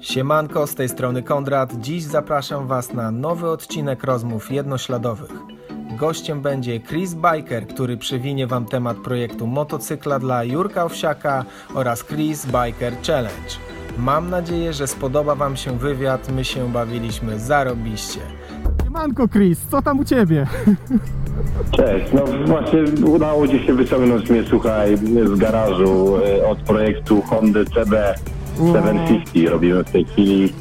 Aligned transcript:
Siemanko, 0.00 0.66
z 0.66 0.74
tej 0.74 0.88
strony 0.88 1.22
Konrad. 1.22 1.72
Dziś 1.80 2.02
zapraszam 2.02 2.66
Was 2.66 2.92
na 2.92 3.10
nowy 3.10 3.48
odcinek 3.48 4.04
rozmów 4.04 4.52
jednośladowych. 4.52 5.30
Gościem 5.98 6.40
będzie 6.40 6.80
Chris 6.80 7.14
Biker, 7.14 7.66
który 7.66 7.96
przewinie 7.96 8.46
Wam 8.46 8.64
temat 8.64 8.96
projektu 8.96 9.46
motocykla 9.46 10.18
dla 10.18 10.44
Jurka 10.44 10.84
Owsiaka 10.84 11.44
oraz 11.74 12.04
Chris 12.04 12.46
Biker 12.46 12.92
Challenge. 13.06 13.50
Mam 13.98 14.30
nadzieję, 14.30 14.72
że 14.72 14.86
spodoba 14.86 15.34
Wam 15.34 15.56
się 15.56 15.78
wywiad, 15.78 16.32
my 16.32 16.44
się 16.44 16.72
bawiliśmy 16.72 17.38
zarobiście. 17.38 18.20
Siemanko 18.84 19.28
Chris, 19.28 19.60
co 19.70 19.82
tam 19.82 19.98
u 19.98 20.04
Ciebie? 20.04 20.46
Cześć, 21.76 22.06
no 22.12 22.24
właśnie 22.46 23.06
udało 23.06 23.48
Ci 23.48 23.66
się 23.66 23.74
wyciągnąć 23.74 24.30
mnie, 24.30 24.44
słuchaj, 24.48 24.96
z 25.24 25.38
garażu 25.38 26.16
e, 26.16 26.46
od 26.46 26.58
projektu 26.58 27.22
Hondy 27.22 27.64
CB 27.64 28.14
750. 28.66 29.48
Robimy 29.50 29.84
w 29.84 29.90
tej 29.90 30.04
chwili 30.04 30.52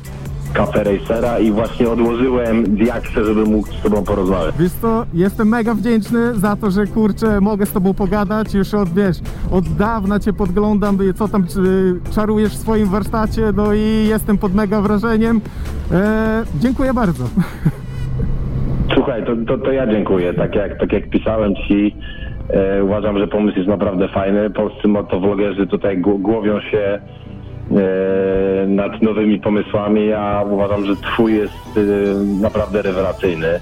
Cafe 0.54 0.84
Racera 0.84 1.40
i 1.40 1.52
właśnie 1.52 1.90
odłożyłem 1.90 2.76
diaksę, 2.76 3.24
żeby 3.24 3.44
mógł 3.46 3.68
z 3.68 3.82
Tobą 3.82 4.04
porozmawiać. 4.04 4.56
Wiesz 4.60 4.72
co, 4.72 5.06
jestem 5.14 5.48
mega 5.48 5.74
wdzięczny 5.74 6.36
za 6.36 6.56
to, 6.56 6.72
że 6.72 6.86
kurczę, 6.88 7.42
mogę 7.42 7.66
z 7.66 7.72
Tobą 7.72 7.94
pogadać. 7.94 8.54
Już 8.54 8.74
od, 8.74 8.90
wiesz, 8.94 9.18
od 9.52 9.66
dawna 9.70 10.20
Cię 10.20 10.34
podglądam, 10.34 10.98
co 11.16 11.28
tam 11.28 11.48
czy, 11.48 11.96
czarujesz 12.16 12.54
w 12.54 12.58
swoim 12.58 12.88
warsztacie, 12.88 13.42
no 13.56 13.74
i 13.74 14.06
jestem 14.10 14.38
pod 14.38 14.54
mega 14.56 14.82
wrażeniem. 14.82 15.42
E, 15.92 16.44
dziękuję 16.60 16.94
bardzo. 16.94 17.24
Słuchaj, 18.96 19.26
to, 19.26 19.32
to, 19.48 19.58
to 19.66 19.72
ja 19.72 19.88
dziękuję. 19.88 20.34
Tak 20.34 20.56
jak, 20.56 20.80
tak 20.80 20.94
jak 20.94 21.10
pisałem 21.10 21.56
Ci, 21.56 21.96
e, 22.50 22.84
uważam, 22.84 23.20
że 23.20 23.28
pomysł 23.28 23.58
jest 23.58 23.70
naprawdę 23.70 24.08
fajny. 24.08 24.50
Polscy 24.50 24.88
motovlogerzy 24.88 25.68
tutaj 25.68 26.02
gł- 26.02 26.22
głowią 26.22 26.60
się 26.62 27.00
nad 28.68 29.02
nowymi 29.02 29.40
pomysłami, 29.40 30.14
a 30.14 30.44
uważam, 30.50 30.86
że 30.86 30.96
Twój 30.96 31.36
jest 31.36 31.54
e, 31.54 31.82
naprawdę 32.42 32.82
rewelacyjny. 32.82 33.60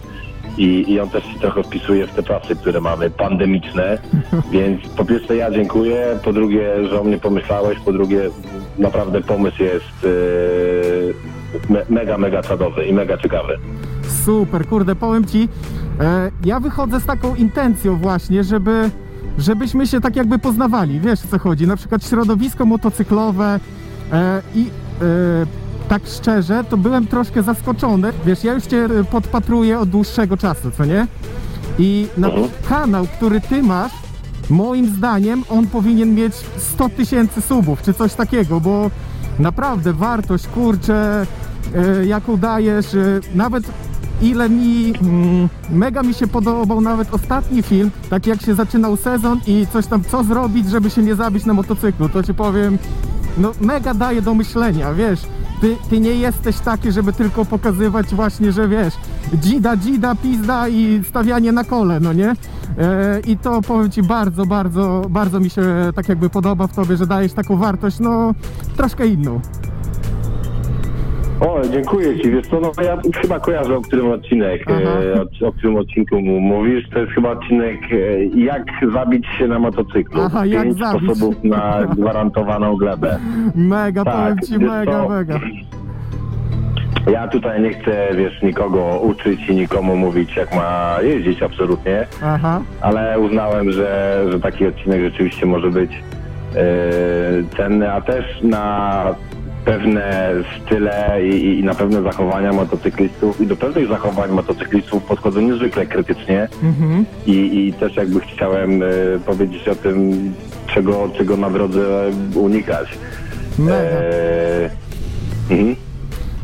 I, 0.57 0.91
I 0.91 0.99
on 0.99 1.09
też 1.09 1.23
się 1.23 1.39
trochę 1.39 1.63
wpisuje 1.63 2.07
w 2.07 2.13
te 2.13 2.23
czasy, 2.23 2.55
które 2.55 2.81
mamy, 2.81 3.09
pandemiczne. 3.09 3.97
Więc 4.51 4.87
po 4.87 5.05
pierwsze 5.05 5.35
ja 5.35 5.51
dziękuję, 5.51 6.19
po 6.23 6.33
drugie, 6.33 6.87
że 6.89 7.01
o 7.01 7.03
mnie 7.03 7.17
pomyślałeś, 7.17 7.79
po 7.79 7.93
drugie 7.93 8.21
naprawdę 8.79 9.21
pomysł 9.21 9.63
jest 9.63 10.05
e, 11.69 11.73
me, 11.73 11.85
mega, 11.89 12.17
mega 12.17 12.43
czadowy 12.43 12.85
i 12.85 12.93
mega 12.93 13.17
ciekawy. 13.17 13.57
Super, 14.25 14.65
kurde, 14.67 14.95
powiem 14.95 15.25
Ci, 15.25 15.49
e, 15.99 16.31
ja 16.45 16.59
wychodzę 16.59 16.99
z 16.99 17.05
taką 17.05 17.35
intencją 17.35 17.95
właśnie, 17.95 18.43
żeby, 18.43 18.89
żebyśmy 19.37 19.87
się 19.87 20.01
tak 20.01 20.15
jakby 20.15 20.39
poznawali, 20.39 20.99
wiesz 20.99 21.25
o 21.25 21.27
co 21.27 21.39
chodzi, 21.39 21.67
na 21.67 21.75
przykład 21.75 22.05
środowisko 22.05 22.65
motocyklowe 22.65 23.59
e, 24.11 24.41
i 24.55 24.61
e, 25.01 25.03
tak 25.89 26.01
szczerze, 26.05 26.63
to 26.69 26.77
byłem 26.77 27.07
troszkę 27.07 27.43
zaskoczony, 27.43 28.13
wiesz, 28.25 28.43
ja 28.43 28.53
już 28.53 28.63
Cię 28.63 28.85
e, 28.85 29.03
podpatruję 29.03 29.79
od 29.79 29.89
dłuższego 29.89 30.37
czasu, 30.37 30.71
co 30.77 30.85
nie? 30.85 31.07
I 31.79 32.07
na 32.17 32.27
Mhm. 32.27 32.47
kanał, 32.69 33.07
który 33.17 33.41
Ty 33.41 33.63
masz, 33.63 33.91
moim 34.49 34.95
zdaniem 34.95 35.43
on 35.49 35.67
powinien 35.67 36.15
mieć 36.15 36.33
100 36.57 36.89
tysięcy 36.89 37.41
subów, 37.41 37.81
czy 37.81 37.93
coś 37.93 38.13
takiego, 38.13 38.59
bo 38.59 38.91
naprawdę 39.39 39.93
wartość, 39.93 40.47
kurczę, 40.47 41.25
e, 41.75 42.05
jaką 42.05 42.37
dajesz, 42.37 42.93
e, 42.95 43.19
nawet 43.35 43.63
ile 44.21 44.49
mi, 44.49 44.93
mm, 45.01 45.49
mega 45.69 46.03
mi 46.03 46.13
się 46.13 46.27
podobał 46.27 46.81
nawet 46.81 47.13
ostatni 47.13 47.63
film, 47.63 47.91
tak 48.09 48.27
jak 48.27 48.41
się 48.41 48.55
zaczynał 48.55 48.97
sezon 48.97 49.39
i 49.47 49.67
coś 49.73 49.87
tam, 49.87 50.03
co 50.03 50.23
zrobić, 50.23 50.69
żeby 50.69 50.89
się 50.89 51.01
nie 51.03 51.15
zabić 51.15 51.45
na 51.45 51.53
motocyklu, 51.53 52.09
to 52.09 52.23
ci 52.23 52.33
powiem, 52.33 52.77
no 53.37 53.51
mega 53.61 53.93
daje 53.93 54.21
do 54.21 54.33
myślenia, 54.33 54.93
wiesz, 54.93 55.21
ty, 55.61 55.75
ty 55.89 55.99
nie 55.99 56.11
jesteś 56.11 56.59
taki, 56.59 56.91
żeby 56.91 57.13
tylko 57.13 57.45
pokazywać 57.45 58.15
właśnie, 58.15 58.51
że 58.51 58.67
wiesz, 58.67 58.93
dzida, 59.33 59.77
dzida, 59.77 60.15
pizda 60.15 60.67
i 60.67 61.03
stawianie 61.09 61.51
na 61.51 61.63
kole, 61.63 61.99
no 61.99 62.13
nie? 62.13 62.29
E, 62.77 63.19
I 63.27 63.37
to 63.37 63.61
powiem 63.61 63.91
ci 63.91 64.03
bardzo, 64.03 64.45
bardzo, 64.45 65.01
bardzo 65.09 65.39
mi 65.39 65.49
się 65.49 65.63
tak 65.95 66.09
jakby 66.09 66.29
podoba 66.29 66.67
w 66.67 66.75
tobie, 66.75 66.97
że 66.97 67.07
dajesz 67.07 67.33
taką 67.33 67.57
wartość, 67.57 67.99
no 67.99 68.33
troszkę 68.77 69.07
inną. 69.07 69.41
O, 71.39 71.61
dziękuję 71.71 72.19
Ci. 72.19 72.31
Wiesz 72.31 72.47
co, 72.47 72.59
no 72.59 72.71
ja 72.83 72.97
chyba 73.21 73.39
kojarzę, 73.39 73.75
o 73.77 73.81
którym 73.81 74.11
odcinek, 74.11 74.65
e, 74.71 75.21
o, 75.43 75.47
o 75.47 75.51
którym 75.51 75.75
odcinku 75.75 76.21
mówisz. 76.21 76.89
To 76.89 76.99
jest 76.99 77.11
chyba 77.11 77.31
odcinek 77.31 77.79
e, 77.91 78.23
jak 78.25 78.63
zabić 78.93 79.25
się 79.37 79.47
na 79.47 79.59
motocyklu. 79.59 80.21
Aha, 80.21 80.45
jak 80.45 80.63
Pięć 80.63 80.77
zabić. 80.77 81.03
sposobów 81.03 81.43
na 81.43 81.79
gwarantowaną 81.97 82.75
glebę. 82.75 83.17
Mega, 83.55 84.03
Tak, 84.03 84.15
powiem 84.15 84.39
ci, 84.39 84.65
mega, 84.65 84.91
co? 85.03 85.09
mega. 85.09 85.39
Ja 87.11 87.27
tutaj 87.27 87.61
nie 87.61 87.73
chcę, 87.73 88.07
wiesz, 88.15 88.41
nikogo 88.41 88.99
uczyć 88.99 89.49
i 89.49 89.55
nikomu 89.55 89.95
mówić, 89.95 90.35
jak 90.35 90.55
ma 90.55 90.95
jeździć 91.01 91.43
absolutnie, 91.43 92.05
Aha, 92.23 92.61
ale 92.81 93.19
uznałem, 93.19 93.71
że, 93.71 94.23
że 94.31 94.39
taki 94.39 94.67
odcinek 94.67 95.01
rzeczywiście 95.01 95.45
może 95.45 95.69
być 95.71 95.91
e, 96.55 97.57
cenny, 97.57 97.91
a 97.93 98.01
też 98.01 98.25
na 98.43 99.03
pewne 99.67 100.33
style 100.65 101.27
i, 101.27 101.59
i 101.59 101.63
na 101.63 101.75
pewne 101.75 102.01
zachowania 102.01 102.53
motocyklistów 102.53 103.41
i 103.41 103.47
do 103.47 103.55
pewnych 103.55 103.87
zachowań 103.87 104.31
motocyklistów 104.31 105.03
podchodzę 105.03 105.41
niezwykle 105.41 105.85
krytycznie 105.85 106.47
mhm. 106.63 107.05
i, 107.25 107.67
i 107.67 107.73
też 107.73 107.95
jakby 107.95 108.19
chciałem 108.19 108.83
e, 108.83 108.85
powiedzieć 109.25 109.67
o 109.67 109.75
tym, 109.75 110.33
czego, 110.67 111.09
czego 111.17 111.37
na 111.37 111.49
drodze 111.49 112.11
unikać. 112.35 112.97
mega. 113.59 113.73
E, 113.73 114.69
mhm. 115.49 115.75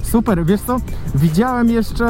Super, 0.02 0.46
wiesz 0.46 0.62
co? 0.62 0.78
Widziałem 1.16 1.70
jeszcze. 1.70 2.06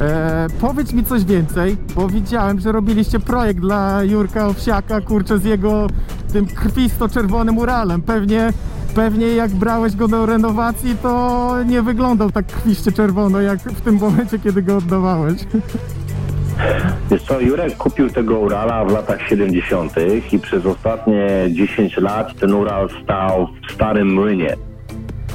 E, 0.00 0.46
powiedz 0.60 0.92
mi 0.92 1.04
coś 1.04 1.24
więcej, 1.24 1.76
bo 1.94 2.08
widziałem, 2.08 2.60
że 2.60 2.72
robiliście 2.72 3.20
projekt 3.20 3.60
dla 3.60 4.02
Jurka 4.02 4.46
Owsiaka, 4.46 5.00
kurczę, 5.00 5.38
z 5.38 5.44
jego 5.44 5.86
tym 6.32 6.46
krwisto-czerwonym 6.46 7.58
Uralem. 7.58 8.02
Pewnie, 8.02 8.52
pewnie 8.94 9.26
jak 9.26 9.50
brałeś 9.50 9.96
go 9.96 10.08
do 10.08 10.26
renowacji, 10.26 10.96
to 11.02 11.54
nie 11.66 11.82
wyglądał 11.82 12.30
tak 12.30 12.46
krwiście 12.46 12.92
czerwono, 12.92 13.40
jak 13.40 13.58
w 13.58 13.80
tym 13.80 13.94
momencie, 13.94 14.38
kiedy 14.38 14.62
go 14.62 14.76
oddawałeś. 14.76 15.40
Wiesz 17.10 17.22
co, 17.22 17.40
Jurek 17.40 17.76
kupił 17.76 18.10
tego 18.10 18.38
Urala 18.38 18.84
w 18.84 18.92
latach 18.92 19.28
70. 19.28 19.92
i 20.32 20.38
przez 20.38 20.66
ostatnie 20.66 21.26
10 21.50 21.96
lat 21.96 22.34
ten 22.40 22.54
Ural 22.54 22.88
stał 23.02 23.48
w 23.68 23.72
starym 23.72 24.14
młynie. 24.14 24.56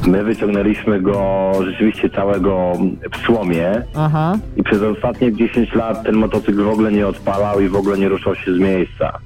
My 0.07 0.23
wyciągnęliśmy 0.23 1.01
go 1.01 1.51
rzeczywiście 1.65 2.09
całego 2.09 2.73
w 3.13 3.17
słomie 3.17 3.83
Aha, 3.95 4.37
i 4.57 4.63
przez 4.63 4.81
ostatnie 4.81 5.33
10 5.33 5.75
lat 5.75 6.03
ten 6.03 6.15
motocykl 6.15 6.63
w 6.63 6.69
ogóle 6.69 6.91
nie 6.91 7.07
odpalał 7.07 7.59
i 7.59 7.69
w 7.69 7.75
ogóle 7.75 7.97
nie 7.97 8.09
ruszał 8.09 8.35
się 8.35 8.53
z 8.53 8.59
miejsca. 8.59 9.19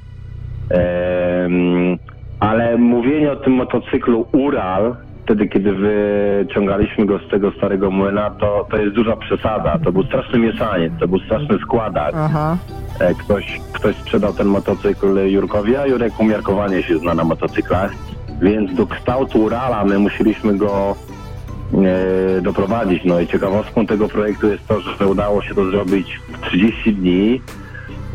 Ale 2.44 2.78
mówienie 2.78 3.32
o 3.32 3.36
tym 3.36 3.54
motocyklu 3.54 4.26
Ural, 4.32 4.96
wtedy 5.24 5.48
kiedy 5.48 5.72
wyciągaliśmy 5.74 7.06
go 7.06 7.20
z 7.20 7.28
tego 7.32 7.52
starego 7.52 7.92
młyna, 7.92 8.30
to, 8.30 8.68
to 8.72 8.78
jest 8.78 8.96
duża 8.96 9.16
przesada. 9.16 9.80
To 9.84 9.92
był 9.92 10.04
straszny 10.04 10.40
mieszaniec, 10.40 10.94
to 11.00 11.08
był 11.08 11.20
straszny 11.20 11.58
składak. 11.60 12.14
aha. 12.16 12.58
E, 13.00 13.14
Ktoś, 13.16 13.60
ktoś 13.74 13.96
sprzedał 13.96 14.34
ten 14.34 14.48
motocykl 14.48 15.28
Jurkowi, 15.28 15.76
a 15.76 15.86
Jurek 15.88 16.20
umiarkowanie 16.20 16.84
się 16.84 16.98
zna 16.98 17.14
na 17.14 17.24
motocyklach, 17.24 17.92
więc 18.42 18.74
do 18.76 18.88
kształtu 18.88 19.44
Urala 19.44 19.86
my 19.86 20.00
musieliśmy 20.00 20.58
go 20.58 20.96
e, 22.38 22.42
doprowadzić. 22.42 23.04
No 23.06 23.20
i 23.20 23.28
ciekawostką 23.28 23.86
tego 23.86 24.08
projektu 24.08 24.48
jest 24.48 24.68
to, 24.68 24.82
że 24.82 25.08
udało 25.08 25.42
się 25.42 25.56
to 25.56 25.66
zrobić 25.66 26.20
w 26.34 26.48
30 26.48 26.94
dni. 26.96 27.42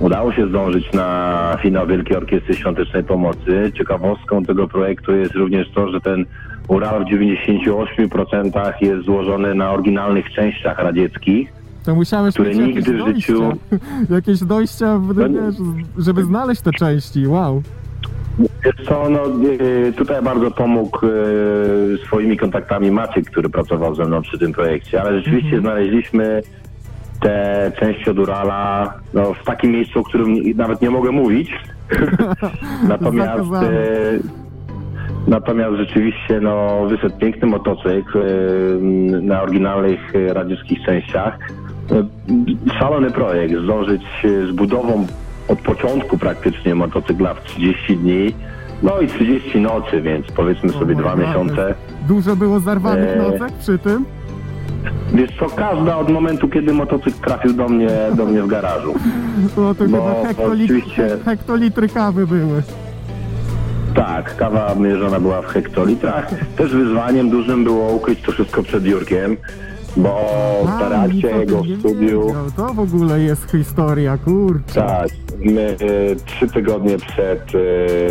Udało 0.00 0.32
się 0.32 0.48
zdążyć 0.48 0.92
na 0.92 1.56
finał 1.62 1.86
Wielkiej 1.86 2.16
Orkiestry 2.16 2.54
Świątecznej 2.54 3.04
Pomocy. 3.04 3.72
Ciekawostką 3.78 4.44
tego 4.44 4.68
projektu 4.68 5.16
jest 5.16 5.34
również 5.34 5.70
to, 5.70 5.88
że 5.88 6.00
ten 6.00 6.24
Ural 6.68 7.04
w 7.04 7.08
98% 7.08 8.72
jest 8.80 9.04
złożony 9.04 9.54
na 9.54 9.70
oryginalnych 9.70 10.30
częściach 10.30 10.78
radzieckich. 10.78 11.52
To 11.84 11.94
musiałeś 11.94 12.34
Które 12.34 12.48
mieć 12.48 12.58
jakieś 12.58 12.76
nigdy 12.76 12.92
w 12.92 12.98
dojścia, 12.98 13.32
życiu- 13.32 13.56
jakieś 14.16 14.40
dojścia, 14.40 14.98
w, 14.98 15.16
No 15.16 15.28
wiesz, 15.28 15.54
żeby 15.98 16.24
znaleźć 16.24 16.60
te 16.60 16.72
części, 16.72 17.26
wow. 17.26 17.62
Wiesz 18.38 18.86
co, 18.88 19.10
no, 19.10 19.20
y, 19.88 19.92
tutaj 19.92 20.22
bardzo 20.22 20.50
pomógł 20.50 21.06
y, 21.06 21.98
swoimi 22.06 22.36
kontaktami 22.36 22.90
Maciek, 22.90 23.30
który 23.30 23.48
pracował 23.48 23.94
ze 23.94 24.04
mną 24.04 24.22
przy 24.22 24.38
tym 24.38 24.52
projekcie, 24.52 25.02
ale 25.02 25.18
rzeczywiście 25.18 25.60
znaleźliśmy 25.60 26.42
te 27.20 27.72
części 27.80 28.10
od 28.10 28.18
Urala 28.18 28.94
no, 29.14 29.34
w 29.34 29.44
takim 29.44 29.70
miejscu, 29.70 30.00
o 30.00 30.02
którym 30.04 30.56
nawet 30.56 30.82
nie 30.82 30.90
mogę 30.90 31.10
mówić. 31.10 31.50
natomiast, 32.88 33.52
y, 33.62 34.20
natomiast 35.26 35.76
rzeczywiście 35.76 36.40
no, 36.40 36.86
wyszedł 36.86 37.18
piękny 37.18 37.48
motocykl 37.48 38.18
y, 38.18 38.78
na 39.22 39.42
oryginalnych 39.42 40.14
y, 40.14 40.34
radzieckich 40.34 40.82
częściach. 40.86 41.38
Y, 42.68 42.72
Szalony 42.78 43.10
projekt, 43.10 43.54
zdążyć 43.62 44.02
y, 44.24 44.46
z 44.46 44.52
budową 44.52 45.06
od 45.48 45.58
początku 45.58 46.18
praktycznie 46.18 46.74
motocykla 46.74 47.34
w 47.34 47.44
30 47.44 47.96
dni 47.96 48.34
No 48.82 49.00
i 49.00 49.06
30 49.06 49.60
nocy, 49.60 50.02
więc 50.02 50.26
powiedzmy 50.26 50.70
sobie 50.70 50.94
O, 50.94 50.98
dwa 50.98 51.16
naprawdę. 51.16 51.26
miesiące. 51.26 51.74
Dużo 52.08 52.36
było 52.36 52.60
zarwanych 52.60 53.08
Eee. 53.08 53.18
nocek 53.18 53.52
przy 53.52 53.78
tym? 53.78 54.04
Wiesz 55.14 55.30
co, 55.40 55.46
każda 55.46 55.96
od 55.98 56.08
momentu, 56.10 56.48
kiedy 56.48 56.72
motocykl 56.72 57.20
trafił 57.24 57.52
do 57.52 57.68
mnie, 57.68 57.88
do 58.16 58.26
mnie 58.26 58.42
w 58.42 58.46
garażu. 58.46 58.94
To 59.56 59.60
No, 59.60 59.74
chyba 59.74 60.26
hektolit, 60.28 60.64
oczywiście. 60.70 61.08
hektolitry 61.24 61.88
kawy 61.88 62.26
były. 62.26 62.62
Tak, 63.94 64.36
kawa 64.36 64.74
mierzona 64.74 65.20
była 65.20 65.42
w 65.42 65.46
hektolitrach. 65.46 66.30
Też 66.56 66.72
wyzwaniem 66.72 67.30
dużym 67.30 67.64
było 67.64 67.92
ukryć 67.92 68.22
to 68.22 68.32
wszystko 68.32 68.62
przed 68.62 68.84
Jurkiem, 68.84 69.36
bo 69.96 70.20
ta 70.78 70.86
A, 70.86 70.88
reakcja 70.88 71.14
nikt 71.14 71.26
o 71.26 71.30
tym 71.30 71.40
jego 71.40 71.60
nie 71.64 71.76
w 71.76 71.80
studiu... 71.80 72.26
wiedział. 72.26 72.44
To 72.56 72.74
w 72.74 72.80
ogóle 72.80 73.20
jest 73.20 73.50
historia, 73.50 74.18
kurczę. 74.18 74.74
Tak, 74.74 75.08
my 75.44 75.76
e, 76.12 76.16
trzy 76.16 76.48
tygodnie 76.48 76.98
przed 76.98 77.42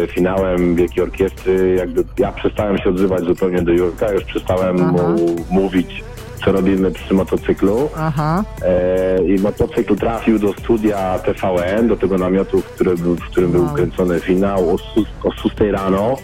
e, 0.04 0.08
finałem 0.08 0.76
Wielkiej 0.76 1.04
Orkiestry, 1.04 1.76
jakby 1.80 2.04
ja 2.20 2.32
przestałem 2.32 2.78
się 2.78 2.90
odzywać 2.90 3.24
zupełnie 3.24 3.62
do 3.62 3.72
Jurka, 3.72 4.12
już 4.12 4.24
przestałem 4.24 4.78
Aha. 4.82 4.92
mu 4.92 5.36
mówić, 5.62 6.04
co 6.46 6.52
robimy 6.52 6.92
przy 6.92 7.14
motocyklu. 7.14 7.90
Aha, 7.98 8.44
E, 8.62 9.24
I 9.24 9.40
motocykl 9.42 9.96
trafił 9.96 10.40
do 10.40 10.54
studia 10.54 11.20
TVN, 11.20 11.88
do 11.88 11.98
tego 11.98 12.18
namiotu, 12.18 12.62
w 12.62 12.66
którym, 12.66 12.98
był- 12.98 13.16
w 13.16 13.24
którym 13.32 13.52
był 13.52 13.64
Wow. 13.64 13.74
kręcony 13.76 14.20
finał 14.20 14.70
o, 14.70 14.76
o 15.24 15.32
6 15.32 15.56
rano. 15.72 16.16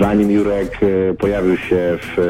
Zanim 0.00 0.30
Jurek 0.30 0.78
e, 0.82 1.14
pojawił 1.14 1.56
się 1.56 1.98
w, 2.00 2.18
e, 2.18 2.22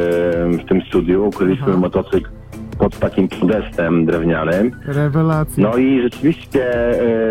w 0.65 0.69
tym 0.69 0.83
studiu, 0.89 1.27
ukryliśmy 1.29 1.77
motocykl 1.77 2.31
pod 2.79 2.99
takim 2.99 3.29
podestem 3.29 4.07
drewnianym. 4.07 4.71
rewelacja. 4.87 5.69
No 5.71 5.77
i 5.77 6.03
rzeczywiście 6.03 6.65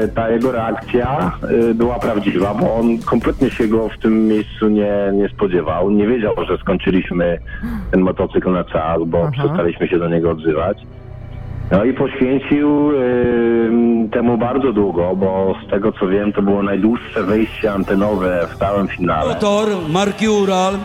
e, 0.03 0.07
ta 0.07 0.29
jego 0.29 0.51
reakcja 0.51 1.31
e, 1.69 1.73
była 1.73 1.99
prawdziwa, 1.99 2.53
bo 2.53 2.75
on 2.75 2.97
kompletnie 2.97 3.49
się 3.49 3.67
go 3.67 3.89
w 3.89 3.97
tym 3.97 4.27
miejscu 4.27 4.69
nie, 4.69 4.93
nie 5.13 5.29
spodziewał. 5.29 5.91
Nie 5.91 6.07
wiedział, 6.07 6.33
że 6.47 6.57
skończyliśmy 6.57 7.39
ten 7.91 8.01
motocykl 8.01 8.51
na 8.51 8.63
czas, 8.63 8.99
bo 9.05 9.21
Aha. 9.21 9.31
przestaliśmy 9.31 9.87
się 9.87 9.99
do 9.99 10.09
niego 10.09 10.31
odzywać. 10.31 10.77
No 11.71 11.83
i 11.83 11.93
poświęcił 11.93 12.91
e, 12.91 12.95
temu 14.11 14.37
bardzo 14.37 14.73
długo, 14.73 15.15
bo 15.15 15.55
z 15.67 15.69
tego 15.69 15.91
co 15.91 16.07
wiem, 16.07 16.33
to 16.33 16.41
było 16.41 16.63
najdłuższe 16.63 17.23
wejście 17.23 17.73
antenowe 17.73 18.47
w 18.53 18.57
całym 18.57 18.87
finale. 18.87 19.33
Motor 19.33 19.67
marki 19.89 20.29
Ural 20.29 20.77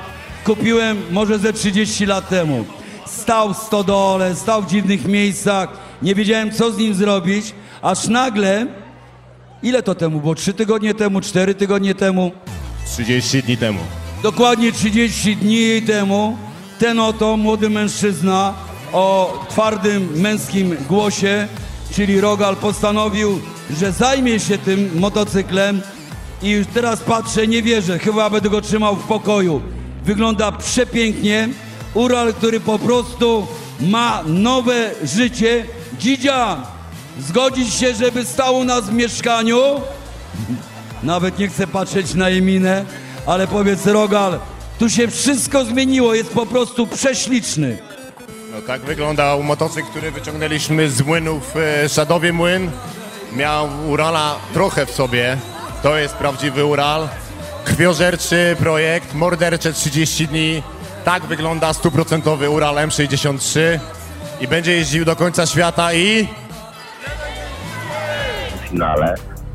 kupiłem 0.44 0.96
może 1.10 1.38
ze 1.38 1.52
30 1.52 2.06
lat 2.06 2.28
temu. 2.28 2.64
Stał 3.06 3.54
w 3.54 3.56
stodole, 3.56 4.34
stał 4.34 4.62
w 4.62 4.66
dziwnych 4.66 5.04
miejscach, 5.06 5.68
nie 6.02 6.14
wiedziałem 6.14 6.50
co 6.52 6.72
z 6.72 6.78
nim 6.78 6.94
zrobić, 6.94 7.54
aż 7.82 8.08
nagle, 8.08 8.66
ile 9.62 9.82
to 9.82 9.94
temu 9.94 10.20
było? 10.20 10.34
Trzy 10.34 10.54
tygodnie 10.54 10.94
temu, 10.94 11.20
cztery 11.20 11.54
tygodnie 11.54 11.94
temu, 11.94 12.32
30 12.86 13.42
dni 13.42 13.56
temu. 13.56 13.80
dokładnie 14.22 14.72
30 14.72 15.36
dni 15.36 15.82
temu, 15.82 16.36
ten 16.78 17.00
oto 17.00 17.36
młody 17.36 17.70
mężczyzna 17.70 18.54
o 18.92 19.32
twardym 19.48 20.08
męskim 20.20 20.76
głosie, 20.88 21.48
czyli 21.92 22.20
Rogal, 22.20 22.56
postanowił, 22.56 23.40
że 23.80 23.92
zajmie 23.92 24.40
się 24.40 24.58
tym 24.58 24.90
motocyklem 24.98 25.80
i 26.42 26.50
już 26.50 26.66
teraz 26.74 27.00
patrzę, 27.00 27.46
nie 27.46 27.62
wierzę, 27.62 27.98
chyba 27.98 28.30
będę 28.30 28.50
go 28.50 28.60
trzymał 28.60 28.96
w 28.96 29.06
pokoju. 29.06 29.60
Wygląda 30.04 30.52
przepięknie. 30.52 31.48
Ural, 31.96 32.34
który 32.34 32.60
po 32.60 32.78
prostu 32.78 33.46
ma 33.80 34.22
nowe 34.26 34.90
życie. 35.04 35.64
Dzidzia, 35.98 36.56
zgodzić 37.20 37.74
się, 37.74 37.94
żeby 37.94 38.24
stał 38.24 38.56
u 38.56 38.64
nas 38.64 38.84
w 38.84 38.92
mieszkaniu? 38.92 39.60
Nawet 41.02 41.38
nie 41.38 41.48
chcę 41.48 41.66
patrzeć 41.66 42.14
na 42.14 42.28
jej 42.28 42.42
minę, 42.42 42.84
ale 43.26 43.46
powiedz 43.46 43.86
Rogal, 43.86 44.38
tu 44.78 44.90
się 44.90 45.08
wszystko 45.08 45.64
zmieniło, 45.64 46.14
jest 46.14 46.30
po 46.30 46.46
prostu 46.46 46.86
prześliczny. 46.86 47.78
No 48.54 48.62
tak 48.66 48.80
wyglądał 48.80 49.42
motocykl, 49.42 49.88
który 49.88 50.10
wyciągnęliśmy 50.10 50.90
z 50.90 51.02
młynów 51.02 51.54
e, 51.56 51.88
Szadowie 51.88 52.32
Młyn. 52.32 52.70
Miał 53.32 53.68
Urala 53.88 54.36
trochę 54.52 54.86
w 54.86 54.90
sobie. 54.90 55.36
To 55.82 55.96
jest 55.96 56.14
prawdziwy 56.14 56.64
Ural. 56.64 57.08
Krwiożerczy 57.64 58.56
projekt, 58.58 59.14
mordercze 59.14 59.72
30 59.72 60.28
dni. 60.28 60.62
Tak 61.06 61.22
wygląda 61.22 61.72
stuprocentowy 61.72 62.50
Ural 62.50 62.74
M63 62.74 63.60
i 64.40 64.48
będzie 64.48 64.72
jeździł 64.72 65.04
do 65.04 65.16
końca 65.16 65.46
świata 65.46 65.94
i 65.94 66.28
w 68.56 68.68
finale. 68.68 69.14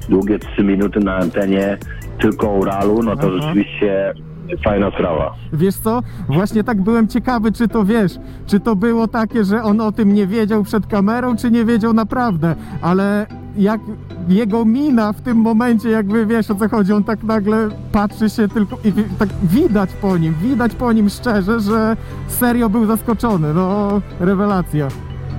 Długie 0.10 0.40
3 0.40 0.64
minuty 0.64 1.00
na 1.00 1.16
antenie 1.16 1.78
tylko 2.20 2.48
Uralu, 2.48 3.04
no 3.04 3.16
to 3.16 3.28
Aha. 3.28 3.38
rzeczywiście 3.42 4.14
fajna 4.64 4.92
sprawa. 4.92 5.34
Wiesz 5.54 5.76
co? 5.76 6.02
Właśnie 6.30 6.64
tak 6.64 6.82
byłem 6.82 7.08
ciekawy, 7.08 7.52
czy 7.52 7.68
to 7.68 7.86
wiesz, 7.86 8.12
czy 8.48 8.60
to 8.60 8.76
było 8.76 9.08
takie, 9.08 9.44
że 9.44 9.64
on 9.64 9.82
o 9.82 9.92
tym 9.92 10.14
nie 10.14 10.28
wiedział 10.28 10.64
przed 10.64 10.88
kamerą, 10.88 11.36
czy 11.36 11.52
nie 11.52 11.66
wiedział 11.66 11.94
naprawdę, 11.94 12.56
ale 12.82 13.26
jak 13.58 13.82
jego 14.28 14.66
mina 14.66 15.14
w 15.14 15.22
tym 15.22 15.38
momencie, 15.38 15.90
jakby 15.90 16.26
wiesz 16.26 16.52
o 16.52 16.56
co 16.56 16.70
chodzi, 16.70 16.94
on 16.94 17.04
tak 17.04 17.24
nagle 17.24 17.70
patrzy 17.92 18.30
się 18.30 18.48
tylko 18.48 18.78
i 18.84 18.94
tak 19.20 19.30
widać 19.44 19.90
po 19.94 20.18
nim, 20.18 20.34
widać 20.42 20.76
po 20.76 20.94
nim 20.94 21.10
szczerze, 21.10 21.60
że 21.60 21.98
serio 22.28 22.70
był 22.70 22.86
zaskoczony, 22.86 23.54
no 23.54 24.02
rewelacja. 24.20 24.88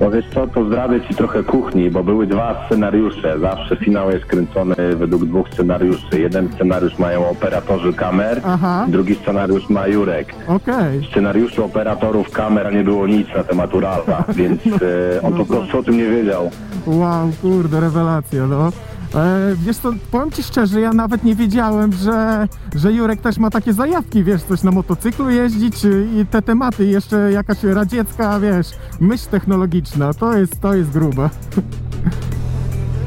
Bo 0.03 0.11
wiesz 0.11 0.25
co, 0.33 0.47
to 0.47 0.65
zdradzę 0.65 1.01
ci 1.01 1.15
trochę 1.15 1.43
kuchni, 1.43 1.89
bo 1.89 2.03
były 2.03 2.27
dwa 2.27 2.65
scenariusze. 2.65 3.39
Zawsze 3.39 3.75
finał 3.75 4.11
jest 4.11 4.25
kręcony 4.25 4.75
według 4.95 5.25
dwóch 5.25 5.49
scenariuszy. 5.49 6.19
Jeden 6.19 6.49
scenariusz 6.53 6.99
mają 6.99 7.29
operatorzy 7.29 7.93
kamer, 7.93 8.41
Aha. 8.45 8.85
drugi 8.87 9.15
scenariusz 9.15 9.69
ma 9.69 9.87
Jurek. 9.87 10.35
Okej. 10.47 10.99
W 10.99 11.05
scenariuszu 11.05 11.65
operatorów 11.65 12.31
kamer 12.31 12.73
nie 12.73 12.83
było 12.83 13.07
nic 13.07 13.27
na 13.35 13.43
temat 13.43 13.73
Urala, 13.73 14.23
więc 14.35 14.61
e, 14.67 15.21
on 15.21 15.33
po 15.33 15.45
prostu 15.45 15.79
o 15.79 15.83
tym 15.83 15.97
nie 15.97 16.09
wiedział. 16.09 16.51
Wow, 16.87 17.29
kurde, 17.41 17.79
rewelacja, 17.79 18.47
no. 18.47 18.71
E, 19.15 19.55
wiesz 19.65 19.77
co, 19.77 19.91
powiem 20.11 20.31
ci 20.31 20.43
szczerze, 20.43 20.81
ja 20.81 20.93
nawet 20.93 21.23
nie 21.23 21.35
wiedziałem, 21.35 21.93
że, 21.93 22.47
że 22.75 22.93
Jurek 22.93 23.21
też 23.21 23.37
ma 23.37 23.49
takie 23.49 23.73
zajawki, 23.73 24.23
wiesz, 24.23 24.41
coś 24.41 24.63
na 24.63 24.71
motocyklu 24.71 25.29
jeździć 25.29 25.85
y, 25.85 26.07
i 26.15 26.25
te 26.25 26.41
tematy, 26.41 26.85
jeszcze 26.85 27.31
jakaś 27.31 27.63
radziecka, 27.63 28.39
wiesz, 28.39 28.67
myśl 28.99 29.29
technologiczna, 29.31 30.13
to 30.13 30.37
jest, 30.37 30.61
to 30.61 30.73
jest 30.73 30.89
grube. 30.89 31.29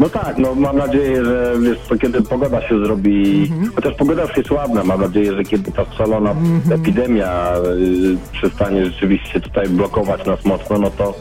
No 0.01 0.09
tak, 0.09 0.39
no 0.39 0.55
mam 0.55 0.77
nadzieję, 0.77 1.25
że 1.25 1.55
wiesz, 1.61 1.79
to 1.89 1.97
kiedy 1.99 2.23
pogoda 2.23 2.69
się 2.69 2.85
zrobi, 2.85 3.53
chociaż 3.75 3.95
pogoda 3.95 4.23
już 4.23 4.37
jest 4.37 4.51
ładna, 4.51 4.85
mam 4.85 5.01
nadzieję, 5.01 5.35
że 5.35 5.45
kiedy 5.45 5.73
ta 5.73 5.85
szalona 5.99 6.35
epidemia 6.71 7.53
y, 7.57 8.17
przestanie 8.33 8.85
rzeczywiście 8.85 9.41
tutaj 9.41 9.69
blokować 9.69 10.27
nas 10.27 10.45
mocno, 10.45 10.79
no 10.79 10.91
to 10.91 11.15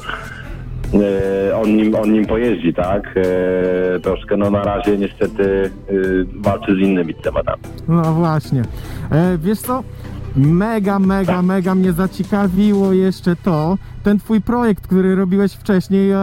on, 1.56 1.76
nim, 1.76 1.96
on 1.96 2.14
nim 2.14 2.26
pojeździ, 2.26 2.74
tak? 2.74 3.18
Y, 3.18 4.00
troszkę, 4.00 4.38
no 4.38 4.50
na 4.50 4.64
razie 4.64 4.98
niestety 4.98 5.44
y, 5.90 6.26
walczy 6.36 6.76
z 6.76 6.80
innymi 6.80 7.16
tematami. 7.16 7.62
No 7.88 8.14
właśnie. 8.14 8.62
E, 9.12 9.38
wiesz 9.38 9.60
co? 9.60 9.84
Mega, 10.36 11.00
mega, 11.00 11.42
mega 11.42 11.76
mnie 11.76 11.94
zaciekawiło 11.94 12.94
jeszcze 12.94 13.36
to, 13.36 13.78
ten 14.04 14.20
twój 14.20 14.42
projekt, 14.42 14.88
który 14.88 15.16
robiłeś 15.16 15.54
wcześniej, 15.54 16.12
e, 16.12 16.18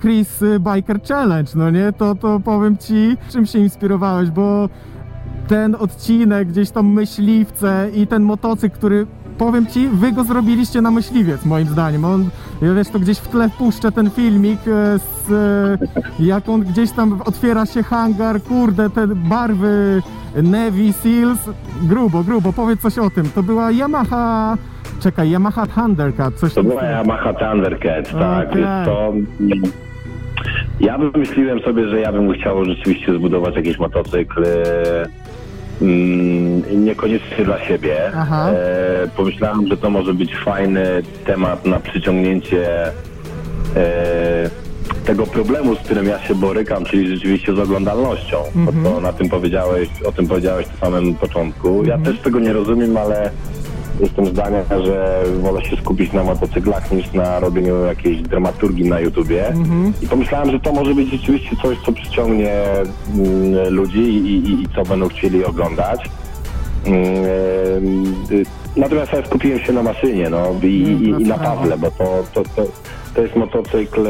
Chris 0.00 0.44
Biker 0.60 1.02
Challenge, 1.02 1.52
no 1.54 1.70
nie? 1.70 1.92
To, 1.92 2.14
to 2.14 2.40
powiem 2.40 2.76
ci, 2.76 3.16
czym 3.32 3.46
się 3.46 3.58
inspirowałeś, 3.58 4.30
bo 4.30 4.68
ten 5.48 5.74
odcinek, 5.74 6.48
gdzieś 6.48 6.70
tam 6.70 6.86
myśliwce 6.86 7.88
i 7.94 8.06
ten 8.06 8.22
motocykl, 8.22 8.76
który 8.76 9.06
powiem 9.38 9.66
ci, 9.66 9.88
wy 9.88 10.12
go 10.12 10.24
zrobiliście 10.24 10.80
na 10.80 10.90
myśliwiec, 10.90 11.44
moim 11.44 11.66
zdaniem. 11.66 12.04
On, 12.04 12.28
ja 12.62 12.74
wiesz, 12.74 12.88
to 12.88 12.98
gdzieś 12.98 13.18
w 13.18 13.28
tle 13.28 13.48
puszczę 13.58 13.92
ten 13.92 14.10
filmik, 14.10 14.60
e, 14.60 14.98
z, 14.98 15.30
e, 15.30 16.24
jak 16.24 16.48
on 16.48 16.60
gdzieś 16.60 16.90
tam 16.92 17.20
otwiera 17.24 17.66
się 17.66 17.82
hangar, 17.82 18.42
kurde, 18.42 18.90
te 18.90 19.06
barwy 19.06 20.02
Navy 20.42 20.92
Seals, 20.92 21.38
grubo, 21.82 22.22
grubo, 22.24 22.52
powiedz 22.52 22.80
coś 22.80 22.98
o 22.98 23.10
tym. 23.10 23.30
To 23.34 23.42
była 23.42 23.70
Yamaha, 23.70 24.56
czekaj, 25.00 25.30
Yamaha 25.30 25.66
Thundercat, 25.66 26.34
coś 26.34 26.54
To 26.54 26.62
była 26.62 26.82
Yamaha 26.84 27.32
Thundercat, 27.34 28.10
tak, 28.12 28.54
wiesz 28.56 28.66
to... 28.84 29.08
mm, 29.40 29.62
Ja 30.80 30.98
wymyśliłem 30.98 31.60
sobie, 31.60 31.88
że 31.88 32.00
ja 32.00 32.12
bym 32.12 32.32
chciał 32.32 32.64
rzeczywiście 32.64 33.14
zbudować 33.14 33.56
jakiś 33.56 33.78
motocykl 33.78 34.44
niekoniecznie 36.76 37.44
dla 37.44 37.64
siebie. 37.64 38.12
Aha. 38.14 38.50
E, 38.50 39.08
pomyślałem, 39.16 39.68
że 39.68 39.76
to 39.76 39.90
może 39.90 40.14
być 40.14 40.36
fajny 40.36 41.02
temat 41.24 41.66
na 41.66 41.80
przyciągnięcie 41.80 42.86
e, 43.76 44.50
tego 45.04 45.26
problemu, 45.26 45.76
z 45.76 45.78
którym 45.78 46.06
ja 46.06 46.18
się 46.18 46.34
borykam, 46.34 46.84
czyli 46.84 47.08
rzeczywiście 47.08 47.54
z 47.54 47.58
oglądalnością. 47.58 48.36
Bo 48.54 48.90
to 48.90 49.00
na 49.00 49.12
tym 49.12 49.28
powiedziałeś, 49.28 49.88
o 50.06 50.12
tym 50.12 50.28
powiedziałeś 50.28 50.66
na 50.66 50.76
samym 50.76 51.14
początku. 51.14 51.84
Ja 51.84 51.98
też 51.98 52.18
tego 52.18 52.40
nie 52.40 52.52
rozumiem, 52.52 52.96
ale 52.96 53.30
jestem 54.00 54.26
zdania, 54.26 54.62
że 54.84 55.22
wolę 55.40 55.64
się 55.64 55.76
skupić 55.76 56.12
na 56.12 56.24
motocyklach 56.24 56.92
niż 56.92 57.12
na 57.12 57.40
robieniu 57.40 57.84
jakiejś 57.84 58.22
dramaturgii 58.22 58.88
na 58.88 59.00
YouTubie. 59.00 59.52
I 60.02 60.06
pomyślałem, 60.06 60.50
że 60.50 60.60
to 60.60 60.72
może 60.72 60.94
być 60.94 61.10
rzeczywiście 61.10 61.56
coś, 61.62 61.78
co 61.86 61.92
przyciągnie 61.92 62.52
mm, 63.14 63.74
ludzi 63.74 63.98
i, 63.98 64.26
i, 64.36 64.62
i 64.62 64.66
co 64.74 64.82
będą 64.82 65.08
chcieli 65.08 65.44
oglądać. 65.44 66.10
y, 66.86 68.44
Natomiast 68.76 69.12
ja 69.12 69.26
skupiłem 69.26 69.58
się 69.60 69.72
na 69.72 69.82
maszynie 69.82 70.30
no, 70.30 70.46
i, 70.62 70.66
i, 70.66 71.08
i 71.08 71.24
na 71.26 71.38
Pawle, 71.38 71.78
bo 71.78 71.90
to, 71.90 72.24
to, 72.34 72.42
to, 72.56 72.62
to 73.16 73.22
jest 73.22 73.36
motocykl 73.36 74.06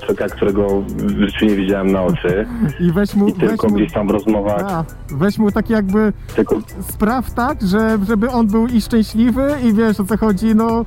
człowieka, 0.00 0.28
którego 0.28 0.82
w 0.82 1.20
życiu 1.20 1.46
nie 1.46 1.56
widziałem 1.56 1.92
na 1.92 2.02
oczy. 2.02 2.46
I 2.80 2.92
weź 2.92 3.14
mu, 3.14 3.28
I 3.28 3.32
weź 3.32 3.48
tylko 3.48 3.68
mu, 3.68 3.74
gdzieś 3.74 3.92
tam 3.92 4.08
w 4.08 4.10
rozmowach, 4.10 4.62
a, 4.64 4.84
weź 5.10 5.38
mu 5.38 5.50
tak 5.50 5.70
jakby 5.70 6.12
tylko 6.36 6.56
spraw 6.80 7.30
tak, 7.30 7.62
że, 7.62 7.98
żeby 8.08 8.30
on 8.30 8.46
był 8.46 8.66
i 8.66 8.80
szczęśliwy 8.80 9.54
i 9.64 9.72
wiesz 9.72 10.00
o 10.00 10.04
co 10.04 10.16
chodzi, 10.16 10.54
no 10.54 10.84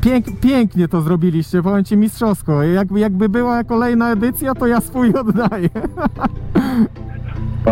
pięk, 0.00 0.26
pięknie 0.40 0.88
to 0.88 1.00
zrobiliście, 1.00 1.62
powiem 1.62 1.84
ci 1.84 1.96
mistrzowsko. 1.96 2.62
Jakby, 2.62 3.00
jakby 3.00 3.28
była 3.28 3.64
kolejna 3.64 4.12
edycja, 4.12 4.54
to 4.54 4.66
ja 4.66 4.80
swój 4.80 5.14
oddaję. 5.14 5.70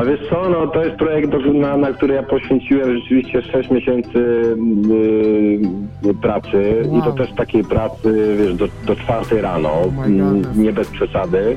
Wiesz 0.06 0.20
co, 0.30 0.48
no 0.50 0.66
to 0.66 0.84
jest 0.84 0.96
projekt, 0.96 1.30
na, 1.54 1.76
na 1.76 1.92
który 1.92 2.14
ja 2.14 2.22
poświęciłem 2.22 2.96
rzeczywiście 2.98 3.42
6 3.42 3.70
miesięcy 3.70 4.18
yy, 6.02 6.14
pracy 6.14 6.82
Wow. 6.86 6.98
i 6.98 7.02
to 7.02 7.12
też 7.12 7.32
takiej 7.32 7.64
pracy, 7.64 8.36
wiesz, 8.38 8.54
do, 8.54 8.68
do 8.86 8.96
czwartej 8.96 9.40
rano, 9.40 9.68
Oh 9.72 10.04
mm, 10.06 10.42
nie 10.56 10.72
bez 10.72 10.88
przesady. 10.88 11.56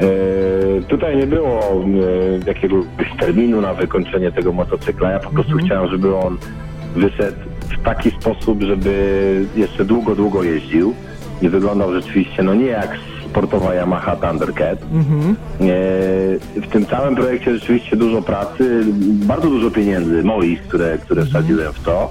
Yy, 0.00 0.82
tutaj 0.88 1.16
nie 1.16 1.26
było 1.26 1.84
yy, 1.86 2.40
jakiegoś 2.46 2.84
terminu 3.20 3.60
na 3.60 3.74
wykończenie 3.74 4.32
tego 4.32 4.52
motocykla, 4.52 5.10
ja 5.10 5.18
po 5.18 5.30
prostu 5.30 5.52
Mhm. 5.52 5.66
chciałem, 5.66 5.90
żeby 5.90 6.16
on 6.16 6.36
wyszedł 6.96 7.36
w 7.60 7.82
taki 7.84 8.10
sposób, 8.10 8.62
żeby 8.62 9.44
jeszcze 9.56 9.84
długo, 9.84 10.14
długo 10.14 10.42
jeździł 10.42 10.94
i 11.42 11.48
wyglądał 11.48 11.92
rzeczywiście, 11.94 12.42
no 12.42 12.54
nie 12.54 12.66
jak 12.66 12.98
sportowa 13.34 13.74
Yamaha 13.74 14.16
Thundercat, 14.16 14.78
Mhm. 14.92 15.36
E, 15.60 15.66
W 16.60 16.66
tym 16.72 16.86
całym 16.86 17.14
projekcie 17.16 17.54
rzeczywiście 17.54 17.96
dużo 17.96 18.22
pracy, 18.22 18.84
bardzo 19.26 19.48
dużo 19.48 19.70
pieniędzy 19.70 20.22
moich, 20.24 20.62
które, 20.62 20.98
które 20.98 21.24
wsadziłem 21.26 21.72
w 21.72 21.80
to, 21.80 22.10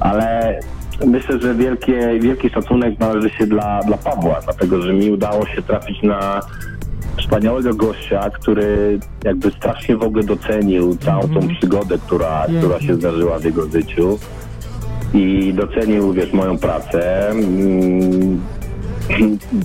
ale 0.00 0.60
myślę, 1.06 1.38
że 1.40 1.54
wielkie, 1.54 2.20
wielki 2.20 2.50
szacunek 2.50 2.98
należy 2.98 3.30
się 3.30 3.46
dla, 3.46 3.80
dla 3.82 3.96
Pawła, 3.96 4.40
dlatego 4.44 4.82
że 4.82 4.92
mi 4.92 5.10
udało 5.10 5.46
się 5.46 5.62
trafić 5.62 6.02
na 6.02 6.40
wspaniałego 7.18 7.74
gościa, 7.74 8.30
który 8.30 8.98
jakby 9.24 9.50
strasznie 9.50 9.96
w 9.96 10.02
ogóle 10.02 10.24
docenił 10.24 10.96
całą 10.96 11.22
tą 11.28 11.48
przygodę, 11.48 11.98
która, 12.06 12.46
która 12.58 12.80
się 12.80 12.94
zdarzyła 12.94 13.38
w 13.38 13.44
jego 13.44 13.66
życiu 13.68 14.18
i 15.14 15.54
docenił, 15.54 16.12
wiesz, 16.12 16.32
moją 16.32 16.58
pracę. 16.58 17.32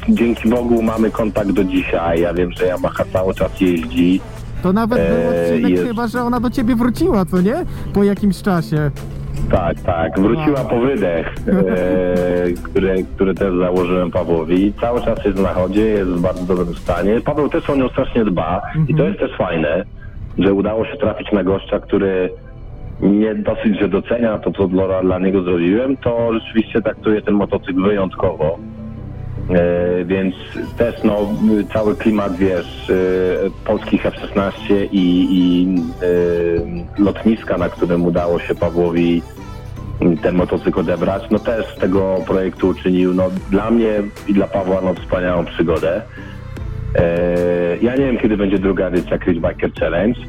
Dzięki 0.09 0.49
Bogu 0.49 0.81
mamy 0.81 1.11
kontakt 1.11 1.51
do 1.51 1.63
dzisiaj. 1.63 2.21
Ja 2.21 2.33
wiem, 2.33 2.51
że 2.51 2.65
Yamaha 2.65 3.03
cały 3.13 3.33
czas 3.33 3.61
jeździ. 3.61 4.21
To 4.63 4.73
nawet 4.73 4.97
był 4.97 5.17
Eee, 5.17 5.51
odcinek 5.53 5.71
jest. 5.71 5.83
chyba, 5.87 6.07
że 6.07 6.21
ona 6.23 6.39
do 6.39 6.49
ciebie 6.49 6.75
wróciła, 6.75 7.25
co 7.25 7.41
nie? 7.41 7.55
Po 7.93 8.03
jakimś 8.03 8.41
czasie. 8.41 8.91
Tak, 9.51 9.81
tak. 9.81 10.19
Wróciła 10.19 10.57
po 10.69 10.79
wydech, 10.79 11.35
e, 11.47 12.51
który, 12.71 13.05
który 13.15 13.33
też 13.33 13.53
założyłem 13.59 14.11
Pawłowi. 14.11 14.73
Cały 14.81 15.01
czas 15.01 15.25
jest 15.25 15.39
na 15.39 15.53
chodzie, 15.53 15.81
jest 15.85 16.09
w 16.09 16.21
bardzo 16.21 16.55
dobrym 16.55 16.75
stanie. 16.75 17.21
Paweł 17.21 17.49
też 17.49 17.69
o 17.69 17.75
nią 17.75 17.89
strasznie 17.89 18.25
dba 18.25 18.61
i 18.87 18.95
to 18.95 19.03
jest 19.03 19.19
też 19.19 19.31
fajne, 19.37 19.85
że 20.37 20.53
udało 20.53 20.85
się 20.85 20.97
trafić 20.97 21.31
na 21.31 21.43
gościa, 21.43 21.79
który 21.79 22.29
nie 23.01 23.35
dosyć, 23.35 23.79
że 23.79 23.89
docenia 23.89 24.37
to, 24.37 24.51
co 24.51 24.67
dla, 24.67 25.01
dla 25.01 25.19
niego 25.19 25.43
zrobiłem, 25.43 25.97
to 25.97 26.33
rzeczywiście 26.33 26.81
traktuje 26.81 27.21
ten 27.21 27.33
motocykl 27.33 27.81
wyjątkowo. 27.83 28.57
E, 29.49 30.05
więc 30.05 30.35
też 30.77 30.95
no, 31.03 31.33
cały 31.73 31.95
klimat, 31.95 32.35
wiesz, 32.35 32.89
e, 32.89 33.65
polskich 33.65 34.05
F-16 34.05 34.87
i, 34.91 35.27
i 35.31 35.67
e, 36.97 37.03
lotniska, 37.03 37.57
na 37.57 37.69
którym 37.69 38.05
udało 38.05 38.39
się 38.39 38.55
Pawłowi 38.55 39.21
ten 40.21 40.35
motocykl 40.35 40.79
odebrać, 40.79 41.23
no 41.31 41.39
też 41.39 41.65
z 41.75 41.79
tego 41.79 42.17
projektu 42.27 42.67
uczynił 42.67 43.13
no, 43.13 43.29
dla 43.49 43.71
mnie 43.71 43.89
i 44.27 44.33
dla 44.33 44.47
Pawła 44.47 44.81
no, 44.81 44.93
wspaniałą 44.93 45.45
przygodę. 45.45 46.01
Ja 47.81 47.95
nie 47.95 48.05
wiem, 48.05 48.17
kiedy 48.17 48.37
będzie 48.37 48.59
druga 48.59 48.87
edycja 48.87 49.19
Chris 49.19 49.39
Biker 49.41 49.73
Challenge. 49.79 50.19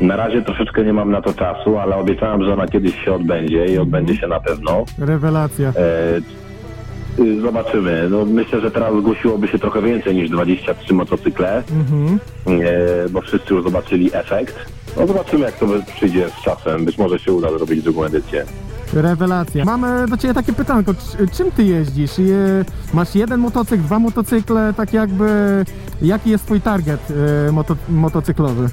Na 0.00 0.16
razie 0.16 0.42
troszeczkę 0.42 0.84
nie 0.84 0.92
mam 0.92 1.10
na 1.10 1.22
to 1.22 1.34
czasu, 1.34 1.78
ale 1.78 1.96
obiecałem, 1.96 2.44
że 2.44 2.52
ona 2.52 2.66
kiedyś 2.66 3.04
się 3.04 3.12
odbędzie 3.12 3.66
i 3.66 3.78
odbędzie 3.78 4.16
się 4.16 4.26
na 4.26 4.40
pewno. 4.40 4.84
Rewelacja. 4.98 5.68
E, 5.68 5.72
Zobaczymy. 7.42 8.08
No, 8.10 8.24
myślę, 8.24 8.60
że 8.60 8.70
teraz 8.70 8.94
zgłosiłoby 9.00 9.48
się 9.48 9.58
trochę 9.58 9.82
więcej 9.82 10.14
niż 10.16 10.30
23 10.30 10.94
motocykle, 10.94 11.62
Mhm. 11.72 12.18
e, 12.46 13.08
bo 13.08 13.20
wszyscy 13.20 13.54
już 13.54 13.64
zobaczyli 13.64 14.10
efekt. 14.12 14.56
No 14.96 15.06
zobaczymy, 15.06 15.44
jak 15.44 15.54
to 15.58 15.66
przyjdzie 15.96 16.28
z 16.40 16.42
czasem. 16.44 16.84
Być 16.84 16.98
może 16.98 17.18
się 17.18 17.32
uda 17.32 17.50
zrobić 17.50 17.82
drugą 17.82 18.04
edycję. 18.04 18.44
Rewelacja. 18.94 19.64
Mamy 19.64 20.06
do 20.08 20.16
ciebie 20.16 20.34
takie 20.34 20.52
pytanko, 20.52 20.92
czym 21.36 21.50
ty 21.50 21.64
jeździsz? 21.64 22.18
Je, 22.18 22.64
masz 22.94 23.14
jeden 23.14 23.40
motocykl, 23.40 23.82
dwa 23.82 23.98
motocykle, 23.98 24.74
tak 24.76 24.92
jakby, 24.92 25.28
jaki 26.02 26.30
jest 26.30 26.44
twój 26.44 26.60
target 26.60 27.00
e, 27.48 27.52
moto, 27.52 27.76
motocyklowy? 27.88 28.68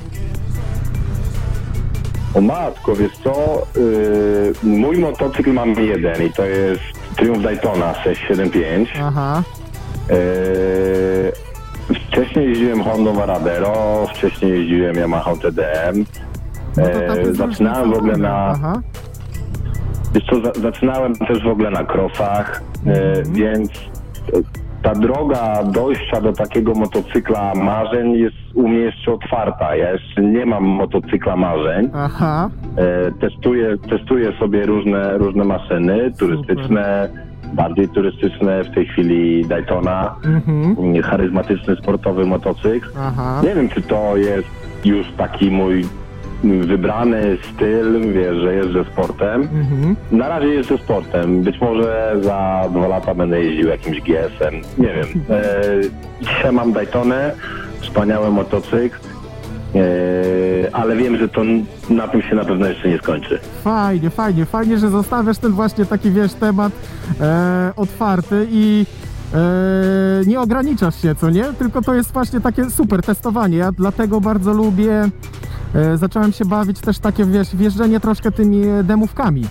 O 2.36 2.42
matko, 2.42 2.96
wiesz 2.96 3.12
co? 3.24 3.64
Y, 3.78 4.54
mój 4.64 4.98
motocykl 4.98 5.54
mam 5.54 5.70
jeden 5.70 6.26
i 6.28 6.32
to 6.34 6.46
jest 6.46 6.82
Triumph 7.18 7.44
Daytona 7.44 7.94
675. 8.04 8.90
Aha, 9.04 9.44
Y, 10.12 11.32
wcześniej 12.10 12.50
jeździłem 12.50 12.84
Hondą 12.84 13.14
Varadero, 13.14 14.08
wcześniej 14.16 14.52
jeździłem 14.52 14.96
Yamaha 14.96 15.36
TDM. 15.36 16.06
no 16.78 16.84
E, 16.84 17.34
zaczynałem 17.34 17.92
w 17.94 17.98
ogóle 17.98 18.18
na... 18.18 18.48
Aha, 18.48 18.82
Wiesz 20.14 20.24
co, 20.30 20.42
za, 20.42 20.52
zaczynałem 20.62 21.16
też 21.16 21.44
w 21.44 21.48
ogóle 21.48 21.72
na 21.72 21.84
krosach, 21.84 22.62
e, 22.86 22.90
Mhm. 22.90 23.34
więc 23.34 23.70
ta 24.84 24.94
droga 24.96 25.64
dojścia 25.64 26.22
do 26.22 26.34
takiego 26.34 26.74
motocykla 26.74 27.54
marzeń 27.56 28.14
jest 28.14 28.36
u 28.56 28.68
mnie 28.68 28.80
jeszcze 28.80 29.14
otwarta. 29.14 29.76
Ja 29.76 29.92
jeszcze 29.92 30.22
nie 30.22 30.46
mam 30.46 30.64
motocykla 30.64 31.36
marzeń. 31.36 31.90
aha, 31.94 32.50
E, 32.78 33.12
testuję, 33.12 33.78
testuję 33.90 34.32
sobie 34.40 34.66
różne, 34.66 35.18
różne 35.18 35.44
maszyny 35.44 36.12
turystyczne, 36.20 37.10
bardziej 37.54 37.90
turystyczne, 37.90 38.64
w 38.64 38.72
tej 38.76 38.86
chwili 38.88 39.46
Daytona, 39.46 40.16
mhm, 40.26 41.02
charyzmatyczny 41.04 41.76
sportowy 41.76 42.26
motocykl. 42.26 42.90
aha. 43.00 43.42
Nie 43.44 43.56
wiem, 43.56 43.70
czy 43.70 43.82
to 43.82 44.18
jest 44.18 44.48
już 44.86 45.12
taki 45.18 45.52
mój 45.52 45.86
wybrany 46.44 47.38
styl, 47.54 48.14
wiesz, 48.14 48.38
że 48.38 48.54
jeżdżę 48.54 48.86
sportem. 48.94 49.42
Mhm. 49.42 49.96
Na 50.12 50.30
razie 50.30 50.48
jeżdżę 50.48 50.78
sportem. 50.78 51.42
Być 51.44 51.62
może 51.62 52.16
za 52.22 52.64
dwa 52.72 52.88
lata 52.88 53.16
będę 53.16 53.44
jeździł 53.44 53.68
jakimś 53.68 54.02
GS-em. 54.02 54.54
Nie 54.78 54.94
wiem. 54.94 55.08
E, 55.30 55.62
dzisiaj 56.22 56.52
mam 56.52 56.74
Daytonę, 56.74 57.32
wspaniały 57.82 58.32
motocykl, 58.32 58.98
e, 59.76 59.80
ale 60.76 60.96
wiem, 60.96 61.18
że 61.18 61.30
to 61.30 61.42
na 61.90 62.08
tym 62.08 62.22
się 62.22 62.36
na 62.36 62.46
pewno 62.46 62.68
jeszcze 62.68 62.90
nie 62.90 62.98
skończy. 62.98 63.40
Fajnie, 63.64 64.10
fajnie, 64.10 64.46
fajnie, 64.46 64.78
że 64.78 64.90
zostawiasz 64.90 65.38
ten 65.38 65.52
właśnie 65.52 65.86
taki, 65.86 66.12
wiesz, 66.12 66.34
temat 66.34 66.74
e, 67.22 67.72
otwarty 67.76 68.48
i 68.52 68.86
e, 69.34 69.38
nie 70.28 70.40
ograniczasz 70.42 71.02
się, 71.02 71.16
co 71.16 71.30
nie? 71.30 71.44
Tylko 71.44 71.82
to 71.82 71.94
jest 71.94 72.12
właśnie 72.14 72.42
takie 72.42 72.70
super 72.70 73.02
testowanie. 73.02 73.58
Ja 73.58 73.72
dlatego 73.72 74.22
bardzo 74.22 74.54
lubię, 74.54 75.10
e, 75.76 75.98
zacząłem 75.98 76.32
się 76.32 76.46
bawić 76.46 76.80
też 76.80 77.00
takie, 77.00 77.26
wiesz, 77.26 77.56
wjeżdżenie 77.56 78.00
troszkę 78.00 78.32
tymi 78.32 78.62
demówkami. 78.84 79.46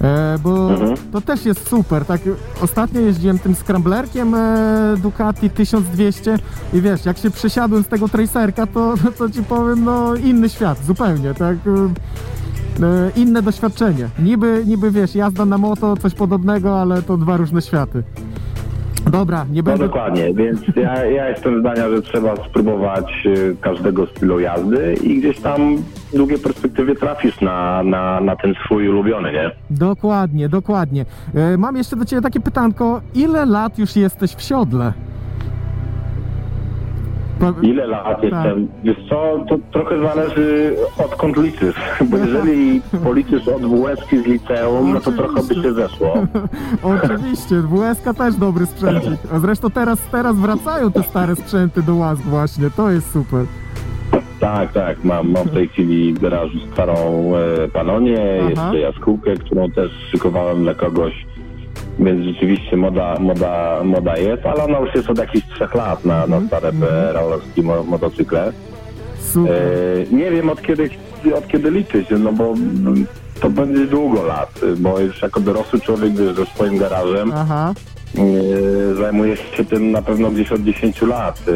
E, 0.00 0.38
bo 0.42 0.70
Mhm. 0.70 0.96
to 1.12 1.20
też 1.20 1.44
jest 1.44 1.68
super, 1.68 2.04
tak 2.04 2.20
ostatnio 2.62 3.00
jeździłem 3.00 3.38
tym 3.38 3.54
scramblerkiem 3.54 4.34
e, 4.34 4.94
Ducati 5.02 5.50
1200 5.50 6.38
i 6.72 6.80
wiesz, 6.80 7.04
jak 7.04 7.18
się 7.18 7.30
przesiadłem 7.30 7.82
z 7.84 7.86
tego 7.88 8.08
tracerka, 8.08 8.66
to, 8.66 8.94
to 9.18 9.30
ci 9.30 9.42
powiem, 9.42 9.84
no 9.84 10.14
inny 10.14 10.48
świat, 10.48 10.84
zupełnie, 10.86 11.34
tak 11.34 11.56
e, 11.66 13.10
inne 13.16 13.42
doświadczenie. 13.42 14.08
Niby, 14.18 14.64
niby 14.66 14.90
wiesz, 14.90 15.14
jazda 15.14 15.44
na 15.44 15.58
moto, 15.58 15.96
coś 15.96 16.14
podobnego, 16.14 16.80
ale 16.80 17.02
to 17.02 17.16
dwa 17.16 17.36
różne 17.36 17.62
światy. 17.62 18.02
Dobra, 19.06 19.46
nie 19.50 19.56
No 19.56 19.62
będę... 19.62 19.84
dokładnie, 19.86 20.34
więc 20.34 20.60
ja, 20.76 21.04
ja 21.04 21.28
jestem 21.28 21.60
zdania, 21.60 21.90
że 21.90 22.02
trzeba 22.02 22.36
spróbować 22.36 23.26
e, 23.26 23.56
każdego 23.60 24.06
stylu 24.06 24.40
jazdy 24.40 24.94
i 25.02 25.18
gdzieś 25.18 25.40
tam 25.40 25.76
w 26.12 26.16
długiej 26.16 26.38
perspektywie 26.38 26.94
trafisz 26.94 27.40
na, 27.40 27.82
na, 27.82 28.20
na 28.20 28.36
ten 28.36 28.54
swój 28.64 28.88
ulubiony, 28.88 29.32
nie? 29.32 29.50
Dokładnie, 29.70 30.48
dokładnie. 30.48 31.04
E, 31.34 31.56
mam 31.58 31.76
jeszcze 31.76 31.96
do 31.96 32.04
Ciebie 32.04 32.22
takie 32.22 32.40
pytanko. 32.40 33.00
Ile 33.14 33.46
lat 33.46 33.78
już 33.78 33.96
jesteś 33.96 34.34
w 34.34 34.42
siodle? 34.42 34.92
Po- 37.40 37.60
Ile 37.62 37.86
lat 37.86 38.22
jestem? 38.22 38.68
Wiesz 38.84 38.96
co, 39.08 39.44
to 39.48 39.58
trochę 39.72 39.98
zależy 39.98 40.76
odkąd 40.98 41.36
liczysz, 41.36 41.76
bo 42.10 42.16
jeżeli 42.16 42.80
policzysz 43.04 43.48
od 43.48 43.62
WS-ki 43.62 44.18
z 44.22 44.26
liceum, 44.26 44.92
no 44.92 45.00
to 45.00 45.12
trochę 45.12 45.42
by 45.42 45.54
się 45.54 45.72
zeszło. 45.72 46.14
Oczywiście, 46.82 47.62
WSK 47.62 48.18
też 48.18 48.34
dobry 48.34 48.66
sprzęcik. 48.66 49.20
A 49.32 49.38
zresztą 49.38 49.70
teraz, 49.70 49.98
teraz 50.12 50.36
wracają 50.36 50.92
te 50.92 51.02
stare 51.02 51.36
sprzęty 51.36 51.82
do 51.82 51.94
łask 51.94 52.22
właśnie, 52.22 52.70
to 52.76 52.90
jest 52.90 53.12
super. 53.12 53.44
Tak, 54.40 54.72
tak, 54.72 55.04
mam, 55.04 55.30
mam 55.30 55.44
w 55.48 55.50
tej 55.52 55.68
chwili 55.68 56.14
w 56.14 56.18
garażu 56.18 56.58
starą 56.72 57.32
e, 57.64 57.68
Panonię, 57.68 58.38
Aha. 58.40 58.50
jeszcze 58.50 58.78
jaskółkę, 58.78 59.34
którą 59.34 59.70
też 59.70 59.90
szykowałem 60.10 60.62
dla 60.62 60.74
kogoś, 60.74 61.26
więc 62.00 62.24
rzeczywiście 62.24 62.76
moda, 62.76 63.16
moda, 63.20 63.84
moda 63.84 64.16
jest, 64.16 64.46
ale 64.46 64.64
ona 64.64 64.78
już 64.78 64.94
jest 64.94 65.10
od 65.10 65.18
jakichś 65.18 65.46
trzech 65.54 65.74
lat 65.74 66.04
na, 66.04 66.26
na 66.26 66.46
stare 66.46 66.68
mm 66.68 67.14
rollerskie 67.14 67.62
mo- 67.62 67.84
motocykle. 67.84 68.52
Super. 69.32 69.62
E, 69.62 70.14
nie 70.16 70.30
wiem 70.30 70.50
od 70.50 70.62
kiedy, 70.62 70.90
od 71.36 71.48
kiedy 71.48 71.70
liczyć, 71.70 72.08
no 72.18 72.32
bo 72.32 72.54
to 73.40 73.50
będzie 73.50 73.86
długo 73.86 74.22
lat, 74.22 74.60
bo 74.78 75.00
już 75.00 75.22
jako 75.22 75.40
dorosły 75.40 75.80
człowiek 75.80 76.12
wiesz, 76.12 76.36
ze 76.36 76.46
swoim 76.46 76.78
garażem 76.78 77.32
Aha. 77.34 77.74
e, 78.18 78.94
zajmuje 78.94 79.36
się 79.36 79.64
tym 79.64 79.90
na 79.90 80.02
pewno 80.02 80.30
gdzieś 80.30 80.52
od 80.52 80.60
10 80.62 81.02
lat. 81.02 81.42
E, 81.48 81.52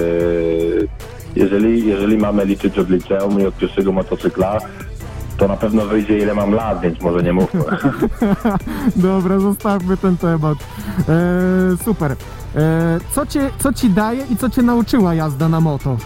jeżeli, 1.37 1.87
jeżeli 1.89 2.19
mamy 2.19 2.45
liczyć 2.45 2.79
od 2.79 2.91
liceum 2.91 3.41
i 3.41 3.47
od 3.47 3.57
pierwszego 3.57 3.93
motocykla, 3.93 4.59
to 5.37 5.49
na 5.49 5.57
pewno 5.57 5.87
wyjdzie 5.87 6.19
ile 6.19 6.35
mam 6.35 6.53
lat, 6.53 6.81
więc 6.81 7.01
może 7.01 7.23
nie 7.23 7.33
mówmy. 7.33 7.61
Dobra, 8.97 9.39
zostawmy 9.39 9.97
ten 9.97 10.17
temat. 10.17 10.59
E, 11.09 11.77
super. 11.85 12.13
E, 12.13 12.17
co, 13.13 13.27
cię, 13.27 13.51
co 13.59 13.73
ci 13.73 13.91
daje 13.91 14.25
i 14.31 14.37
co 14.37 14.51
cię 14.51 14.63
nauczyła 14.63 15.15
jazda 15.15 15.49
na 15.49 15.61
moto? 15.61 15.97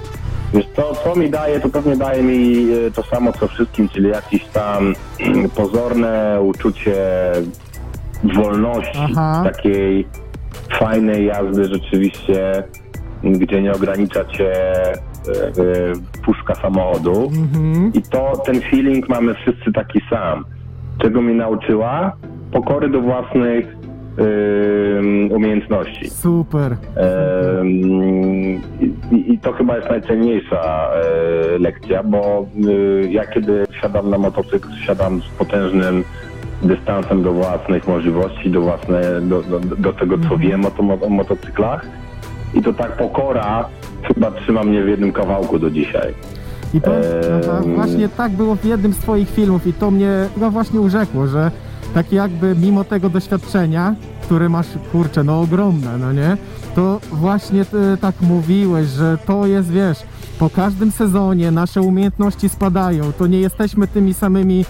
Wiesz, 0.54 0.66
to 0.74 0.94
co 1.04 1.16
mi 1.16 1.30
daje, 1.30 1.60
to 1.60 1.68
pewnie 1.68 1.96
daje 1.96 2.22
mi 2.22 2.66
e, 2.86 2.90
to 2.90 3.02
samo 3.02 3.32
co 3.32 3.48
wszystkim, 3.48 3.88
czyli 3.88 4.08
jakieś 4.08 4.44
tam 4.44 4.94
mm, 5.20 5.50
pozorne 5.50 6.40
uczucie 6.42 6.96
wolności, 8.24 8.98
Aha. 8.98 9.42
takiej 9.44 10.06
fajnej 10.78 11.26
jazdy 11.26 11.64
rzeczywiście, 11.64 12.64
gdzie 13.24 13.62
nie 13.62 13.72
ogranicza 13.72 14.24
cię 14.24 14.52
puszka 16.24 16.54
samochodu. 16.54 17.30
Mhm. 17.36 17.90
I 17.94 18.02
to, 18.02 18.42
ten 18.46 18.60
feeling 18.60 19.08
mamy 19.08 19.34
wszyscy 19.34 19.72
taki 19.72 20.00
sam. 20.10 20.44
Czego 20.98 21.22
mi 21.22 21.34
nauczyła? 21.34 22.12
Pokory 22.52 22.88
do 22.88 23.00
własnych 23.00 23.78
umiejętności. 25.30 26.10
Super. 26.10 26.76
I, 29.12 29.32
I 29.32 29.38
to 29.38 29.52
chyba 29.52 29.76
jest 29.76 29.90
najcenniejsza 29.90 30.90
e, 31.54 31.58
lekcja, 31.58 32.02
bo 32.02 32.46
y, 32.68 33.08
ja 33.10 33.26
kiedy 33.26 33.64
siadam 33.80 34.10
na 34.10 34.18
motocykl, 34.18 34.68
siadam 34.86 35.20
z 35.22 35.28
potężnym 35.28 36.04
dystansem 36.62 37.22
do 37.22 37.32
własnych 37.32 37.88
możliwości, 37.88 38.50
do, 38.50 38.60
własne, 38.60 39.20
do, 39.20 39.42
do, 39.42 39.60
do 39.60 39.92
tego, 39.92 40.16
co 40.28 40.36
wiem 40.38 40.66
o, 40.66 40.70
to, 40.70 40.82
o 41.06 41.08
motocyklach. 41.08 41.86
I 42.54 42.62
to 42.62 42.72
tak 42.72 42.96
pokora 42.96 43.68
chyba 44.02 44.30
trzyma 44.30 44.64
mnie 44.64 44.82
w 44.82 44.88
jednym 44.88 45.12
kawałku 45.12 45.58
do 45.58 45.70
dzisiaj. 45.70 46.14
I 46.74 46.80
to 46.80 46.90
właśnie 47.74 48.08
tak 48.08 48.32
było 48.32 48.56
w 48.56 48.64
jednym 48.64 48.92
z 48.92 48.98
twoich 48.98 49.30
filmów 49.30 49.66
i 49.66 49.72
to 49.72 49.90
mnie 49.90 50.10
no 50.36 50.50
właśnie 50.50 50.80
urzekło, 50.80 51.26
że 51.26 51.50
tak 51.94 52.12
jakby 52.12 52.54
mimo 52.54 52.84
tego 52.84 53.10
doświadczenia, 53.10 53.94
które 54.22 54.48
masz, 54.48 54.66
kurczę, 54.92 55.24
no 55.24 55.40
ogromne, 55.40 55.98
no 55.98 56.12
nie? 56.12 56.36
To 56.74 57.00
właśnie 57.12 57.64
ty 57.64 57.96
tak 58.00 58.14
mówiłeś, 58.20 58.88
że 58.88 59.18
to 59.26 59.46
jest, 59.46 59.70
wiesz, 59.70 59.98
po 60.38 60.50
każdym 60.50 60.90
sezonie 60.90 61.50
nasze 61.50 61.82
umiejętności 61.82 62.48
spadają, 62.48 63.12
to 63.12 63.26
nie 63.26 63.40
jesteśmy 63.40 63.86
tymi 63.88 64.14
samymi, 64.14 64.64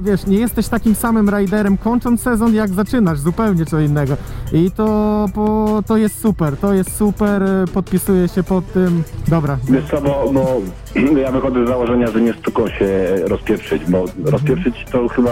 wiesz, 0.00 0.26
nie 0.26 0.38
jesteś 0.38 0.68
takim 0.68 0.94
samym 0.94 1.30
riderem 1.30 1.78
kończąc 1.78 2.20
sezon, 2.22 2.54
jak 2.54 2.70
zaczynasz, 2.70 3.18
zupełnie 3.18 3.66
co 3.66 3.80
innego. 3.80 4.16
I 4.52 4.70
to, 4.70 5.26
po, 5.34 5.82
to 5.86 5.96
jest 5.96 6.20
super, 6.20 6.56
to 6.56 6.72
jest 6.72 6.96
super, 6.96 7.42
e, 7.42 7.64
podpisuję 7.74 8.28
się 8.28 8.42
pod 8.42 8.72
tym, 8.72 9.02
dobra. 9.28 9.58
Wiesz 9.68 9.84
co, 9.90 10.00
bo, 10.00 10.30
bo 10.32 10.60
ja 10.94 11.32
wychodzę 11.32 11.64
z 11.64 11.68
założenia, 11.68 12.10
że 12.10 12.20
nie 12.20 12.32
sztuką 12.32 12.68
się 12.68 13.16
rozpieprzyć, 13.24 13.82
bo 13.84 14.04
rozpieprzyć 14.24 14.84
to 14.92 15.08
chyba 15.08 15.30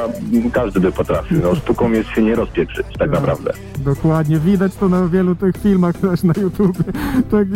każdy 0.53 0.81
by 0.81 0.93
potrafił. 0.93 1.41
No, 1.43 1.55
sztuką 1.55 1.93
jest 1.93 2.09
się 2.11 2.23
nie 2.23 2.35
rozpieprzyć, 2.35 2.87
tak 2.99 3.11
naprawdę. 3.11 3.53
Dokładnie, 3.79 4.39
widać 4.39 4.75
to 4.75 4.89
na 4.89 5.09
wielu 5.09 5.35
tych 5.35 5.57
filmach 5.57 5.97
też 5.97 6.23
na 6.23 6.35
YouTubie. 6.43 6.85
Tak, 7.31 7.49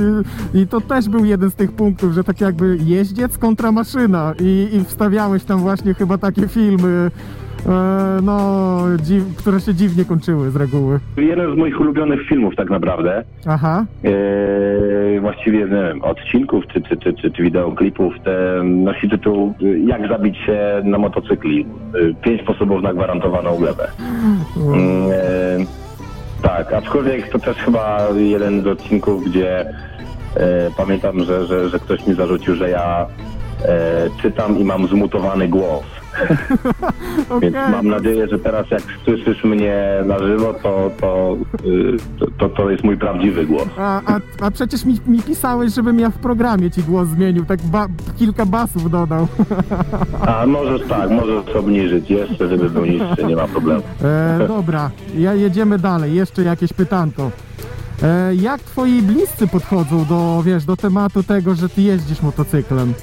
i, 0.55 0.59
I 0.59 0.67
to 0.67 0.81
też 0.81 1.09
był 1.09 1.25
jeden 1.25 1.51
z 1.51 1.55
tych 1.55 1.73
punktów, 1.73 2.13
że 2.13 2.25
tak 2.25 2.41
jakby 2.41 2.79
jeździec 2.81 3.39
kontra 3.39 3.73
maszyna 3.73 4.35
i, 4.41 4.69
i 4.73 4.85
wstawiałeś 4.85 5.45
tam 5.45 5.61
właśnie 5.61 5.95
chyba 5.95 6.19
takie 6.19 6.49
filmy, 6.49 7.11
e, 7.67 8.21
no, 8.23 8.81
dziw, 9.03 9.37
które 9.37 9.61
się 9.61 9.75
dziwnie 9.75 10.05
kończyły 10.05 10.51
z 10.51 10.57
reguły. 10.57 11.01
Jeden 11.17 11.55
z 11.55 11.59
moich 11.59 11.81
ulubionych 11.81 12.27
filmów 12.29 12.57
tak 12.57 12.71
naprawdę, 12.71 13.25
Aha, 13.47 13.85
e, 14.05 15.21
właściwie 15.21 15.59
nie 15.59 15.67
wiem, 15.67 16.03
odcinków 16.03 16.65
czy, 16.67 16.81
czy, 16.83 16.97
czy, 16.97 17.13
czy, 17.15 17.31
czy 17.31 17.43
wideoklipów, 17.43 18.15
te 18.25 18.63
nosi 18.65 19.09
tytuł 19.09 19.55
e, 19.63 19.79
Jak 19.79 20.09
zabić 20.09 20.37
się 20.37 20.83
na 20.85 20.99
motocykli. 20.99 21.67
E, 22.11 22.15
Pięć 22.23 22.43
sposobów 22.43 22.83
na 22.83 22.95
gwarantowaną 22.95 23.57
glebę. 23.57 23.89
E, 23.89 25.59
tak, 26.43 26.73
aczkolwiek 26.73 27.29
to 27.29 27.39
też 27.39 27.57
chyba 27.57 28.09
jeden 28.17 28.63
z 28.63 28.67
odcinków, 28.67 29.25
gdzie 29.25 29.61
e, 29.61 30.71
pamiętam, 30.77 31.25
że, 31.25 31.47
że, 31.47 31.69
że 31.69 31.79
ktoś 31.79 32.07
mi 32.07 32.15
zarzucił, 32.15 32.55
że 32.55 32.71
ja 32.71 33.07
e, 33.65 34.09
czytam 34.23 34.59
i 34.59 34.65
mam 34.65 34.87
zmutowany 34.87 35.49
głos. 35.49 35.85
okej. 37.31 37.53
Więc 37.53 37.71
mam 37.71 37.89
nadzieję, 37.89 38.29
że 38.29 38.39
teraz 38.39 38.71
jak 38.71 38.83
słyszysz 39.05 39.45
mnie 39.45 39.85
na 40.07 40.19
żywo, 40.19 40.55
to, 40.63 40.91
to, 41.01 41.37
y, 41.67 41.97
to, 42.19 42.27
to, 42.39 42.49
to 42.49 42.71
jest 42.71 42.85
mój 42.85 42.97
prawdziwy 42.97 43.47
głos. 43.47 43.69
A, 43.79 44.01
a, 44.07 44.21
a 44.41 44.51
przecież 44.51 44.85
mi, 44.85 44.99
mi 45.07 45.23
pisałeś, 45.23 45.75
żebym 45.75 45.99
ja 45.99 46.11
w 46.11 46.19
programie 46.19 46.71
ci 46.71 46.83
głos 46.83 47.09
zmienił, 47.09 47.45
tak 47.45 47.63
ba, 47.63 47.87
kilka 48.19 48.47
basów 48.47 48.91
dodał. 48.91 49.29
A 50.27 50.47
możesz 50.47 50.89
tak, 50.89 51.11
możesz 51.11 51.57
obniżyć 51.57 52.11
jeszcze, 52.11 52.49
żeby 52.49 52.71
był 52.71 52.85
niższy, 52.85 53.25
nie 53.27 53.37
ma 53.37 53.49
problemu. 53.49 53.83
E, 54.03 54.49
dobra, 54.49 54.91
ja 55.17 55.35
jedziemy 55.35 55.79
dalej, 55.79 56.15
jeszcze 56.15 56.43
jakieś 56.43 56.73
pytanko. 56.73 57.31
E, 58.03 58.35
jak 58.35 58.61
twoi 58.61 59.03
bliscy 59.03 59.47
podchodzą 59.47 60.05
do, 60.05 60.43
wiesz, 60.43 60.65
do 60.65 60.77
tematu 60.77 61.23
tego, 61.23 61.55
że 61.55 61.69
ty 61.69 61.83
jeździsz 61.83 62.23
motocyklem? 62.23 62.95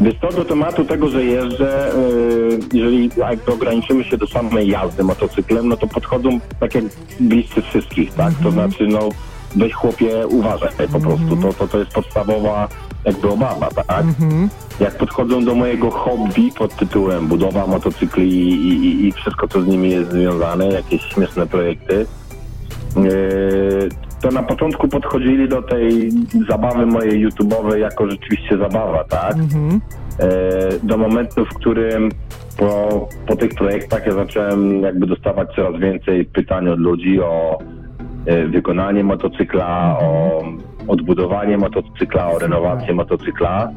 Wiesz 0.00 0.14
co, 0.20 0.32
do 0.32 0.44
tematu 0.44 0.84
tego, 0.84 1.08
że 1.08 1.24
jeżdżę, 1.24 1.94
y, 1.94 2.58
jeżeli 2.72 3.10
jakby 3.16 3.52
ograniczymy 3.52 4.04
się 4.04 4.16
do 4.16 4.26
samej 4.26 4.68
jazdy 4.68 5.04
motocyklem, 5.04 5.68
no 5.68 5.76
to 5.76 5.86
podchodzą 5.86 6.40
tak 6.60 6.74
jak 6.74 6.84
bliscy 7.20 7.62
wszystkich, 7.62 8.14
tak? 8.14 8.34
To 8.42 8.50
znaczy, 8.50 8.86
no 8.86 9.08
weź 9.56 9.72
chłopie, 9.72 10.26
uważaj 10.26 10.88
po 10.92 11.00
prostu, 11.00 11.36
to, 11.36 11.52
to, 11.52 11.68
to 11.68 11.78
jest 11.78 11.90
podstawowa 11.90 12.68
jakby 13.04 13.28
obawa, 13.28 13.68
tak? 13.70 14.04
Mhm. 14.04 14.48
jak 14.80 14.98
podchodzą 14.98 15.44
do 15.44 15.54
mojego 15.54 15.90
hobby 15.90 16.52
pod 16.58 16.76
tytułem 16.76 17.26
budowa 17.26 17.66
motocykli 17.66 18.28
i, 18.28 18.52
i, 18.68 19.06
i 19.06 19.12
wszystko, 19.12 19.48
co 19.48 19.62
z 19.62 19.66
nimi 19.66 19.90
jest 19.90 20.10
związane, 20.10 20.68
jakieś 20.68 21.02
śmieszne 21.02 21.46
projekty, 21.46 22.06
to 24.22 24.30
na 24.30 24.42
początku 24.42 24.88
podchodzili 24.88 25.48
do 25.48 25.62
tej 25.62 26.10
zabawy 26.48 26.86
mojej 26.86 27.28
YouTube'owej 27.28 27.76
jako 27.76 28.10
rzeczywiście 28.10 28.58
zabawa, 28.58 29.04
tak? 29.04 29.36
Mhm. 29.36 29.80
E, 30.18 30.28
do 30.82 30.96
momentu, 30.96 31.44
w 31.44 31.54
którym 31.54 32.08
po, 32.56 33.08
po 33.26 33.36
tych 33.36 33.54
projektach 33.54 34.06
ja 34.06 34.12
zacząłem 34.12 34.82
jakby 34.82 35.06
dostawać 35.06 35.48
coraz 35.56 35.80
więcej 35.80 36.24
pytań 36.24 36.68
od 36.68 36.78
ludzi 36.78 37.20
o 37.20 37.58
e, 38.26 38.46
wykonanie 38.46 39.04
motocykla, 39.04 39.98
o 40.00 40.42
odbudowanie 40.88 41.58
motocykla, 41.58 42.30
o 42.30 42.38
renowację 42.38 42.94
motocykla. 42.94 43.70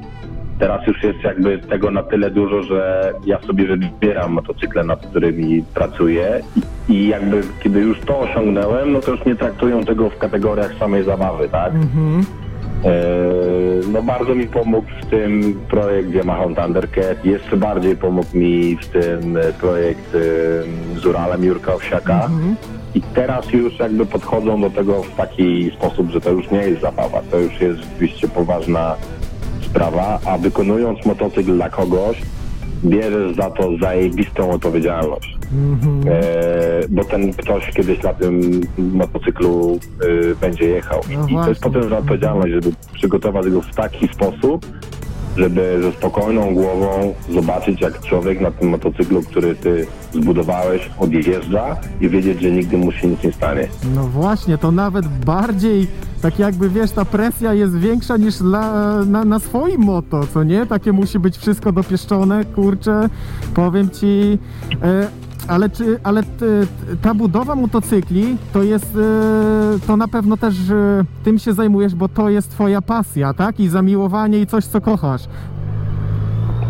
Teraz 0.60 0.88
już 0.88 1.04
jest 1.04 1.24
jakby 1.24 1.58
tego 1.58 1.92
na 1.92 2.04
tyle 2.04 2.32
dużo, 2.32 2.64
że 2.64 3.14
ja 3.26 3.42
sobie 3.42 3.66
wybieram 3.68 4.32
motocykle, 4.32 4.84
nad 4.84 5.08
którymi 5.08 5.64
pracuję 5.74 6.42
i, 6.56 6.62
i 6.90 7.08
jakby 7.08 7.42
kiedy 7.64 7.80
już 7.80 8.00
to 8.00 8.20
osiągnąłem, 8.20 8.92
no 8.92 9.00
to 9.00 9.12
już 9.12 9.26
nie 9.26 9.36
traktują 9.36 9.84
tego 9.84 10.10
w 10.10 10.18
kategoriach 10.18 10.74
samej 10.80 11.04
zabawy, 11.04 11.50
tak? 11.50 11.74
Mhm. 11.76 12.26
E, 12.86 12.90
No 13.94 14.02
bardzo 14.04 14.36
mi 14.36 14.48
pomógł 14.48 14.88
w 15.02 15.06
tym 15.06 15.60
projekt 15.70 16.14
Yamaha 16.16 16.44
Thundercat, 16.44 17.26
jeszcze 17.26 17.58
bardziej 17.58 17.96
pomógł 17.96 18.38
mi 18.38 18.78
w 18.78 18.86
tym 18.88 19.38
e, 19.38 19.42
projekt 19.54 20.16
e, 20.16 21.00
z 21.00 21.06
Uralem 21.06 21.44
Jurka 21.44 21.74
Owsiaka. 21.74 22.26
Mhm. 22.26 22.56
I 22.96 23.02
teraz 23.02 23.54
już 23.54 23.80
jakby 23.80 24.06
podchodzą 24.06 24.62
do 24.62 24.70
tego 24.70 25.04
w 25.04 25.16
taki 25.16 25.72
sposób, 25.78 26.10
że 26.10 26.22
to 26.22 26.32
już 26.32 26.52
nie 26.52 26.58
jest 26.58 26.82
zabawa, 26.82 27.22
to 27.32 27.40
już 27.40 27.62
jest 27.62 27.80
rzeczywiście 27.80 28.28
poważna 28.28 28.96
sprawa, 29.62 30.20
a 30.26 30.38
wykonując 30.38 31.06
motocykl 31.06 31.54
dla 31.56 31.70
kogoś, 31.70 32.22
bierzesz 32.86 33.36
za 33.36 33.50
to 33.50 33.78
zajebistą 33.82 34.52
odpowiedzialność. 34.52 35.38
Mhm. 35.52 36.02
E, 36.08 36.22
bo 36.90 37.04
ten 37.04 37.34
ktoś 37.34 37.72
kiedyś 37.72 38.04
na 38.04 38.14
tym 38.14 38.62
motocyklu 38.78 39.80
e, 40.32 40.36
będzie 40.36 40.66
jechał. 40.66 41.02
No 41.10 41.14
I 41.14 41.16
to 41.16 41.22
jest 41.22 41.36
właśnie. 41.36 41.72
potężna 41.72 41.98
odpowiedzialność, 41.98 42.54
żeby 42.54 42.72
przygotować 42.94 43.50
go 43.50 43.62
w 43.62 43.76
taki 43.76 44.08
sposób, 44.08 44.66
żeby 45.40 45.80
ze 45.84 45.92
spokojną 45.92 46.54
głową 46.54 47.14
zobaczyć, 47.34 47.82
jak 47.82 48.02
człowiek 48.02 48.42
na 48.42 48.52
tym 48.52 48.70
motocyklu, 48.70 49.24
który 49.24 49.56
ty 49.56 49.88
zbudowałeś, 50.14 50.90
odjeżdża 51.00 51.78
i 52.02 52.10
wiedzieć, 52.10 52.42
że 52.42 52.52
nigdy 52.52 52.78
mu 52.78 52.92
się 52.92 53.08
nic 53.08 53.24
nie 53.24 53.32
stanie. 53.32 53.68
No 53.96 54.04
właśnie, 54.04 54.58
to 54.58 54.72
nawet 54.72 55.08
bardziej, 55.08 55.88
tak 56.22 56.40
jakby 56.40 56.70
wiesz, 56.70 56.92
ta 56.92 57.06
presja 57.06 57.54
jest 57.54 57.78
większa 57.78 58.18
niż 58.18 58.38
dla, 58.38 58.96
na, 59.06 59.26
na 59.26 59.40
swoim 59.40 59.82
moto, 59.82 60.28
co 60.34 60.44
nie? 60.44 60.66
Takie 60.66 60.92
musi 60.92 61.20
być 61.20 61.38
wszystko 61.38 61.72
dopieszczone, 61.72 62.46
kurczę, 62.46 63.10
powiem 63.54 63.90
ci. 63.90 64.38
E, 64.84 65.29
ale 65.50 65.70
czy, 65.70 66.00
ale 66.04 66.24
ty, 66.24 66.68
ta 67.02 67.14
budowa 67.14 67.56
motocykli 67.56 68.38
to 68.54 68.64
jest, 68.64 68.98
e, 68.98 69.88
to 69.88 69.98
na 69.98 70.08
pewno 70.08 70.38
też 70.38 70.70
e, 70.70 71.04
tym 71.24 71.40
się 71.40 71.54
zajmujesz, 71.54 71.96
bo 71.96 72.08
to 72.10 72.30
jest 72.30 72.52
twoja 72.52 72.82
pasja, 72.82 73.34
tak? 73.34 73.60
I 73.60 73.68
zamiłowanie 73.68 74.40
i 74.40 74.46
coś, 74.48 74.66
co 74.66 74.82
kochasz. 74.82 75.22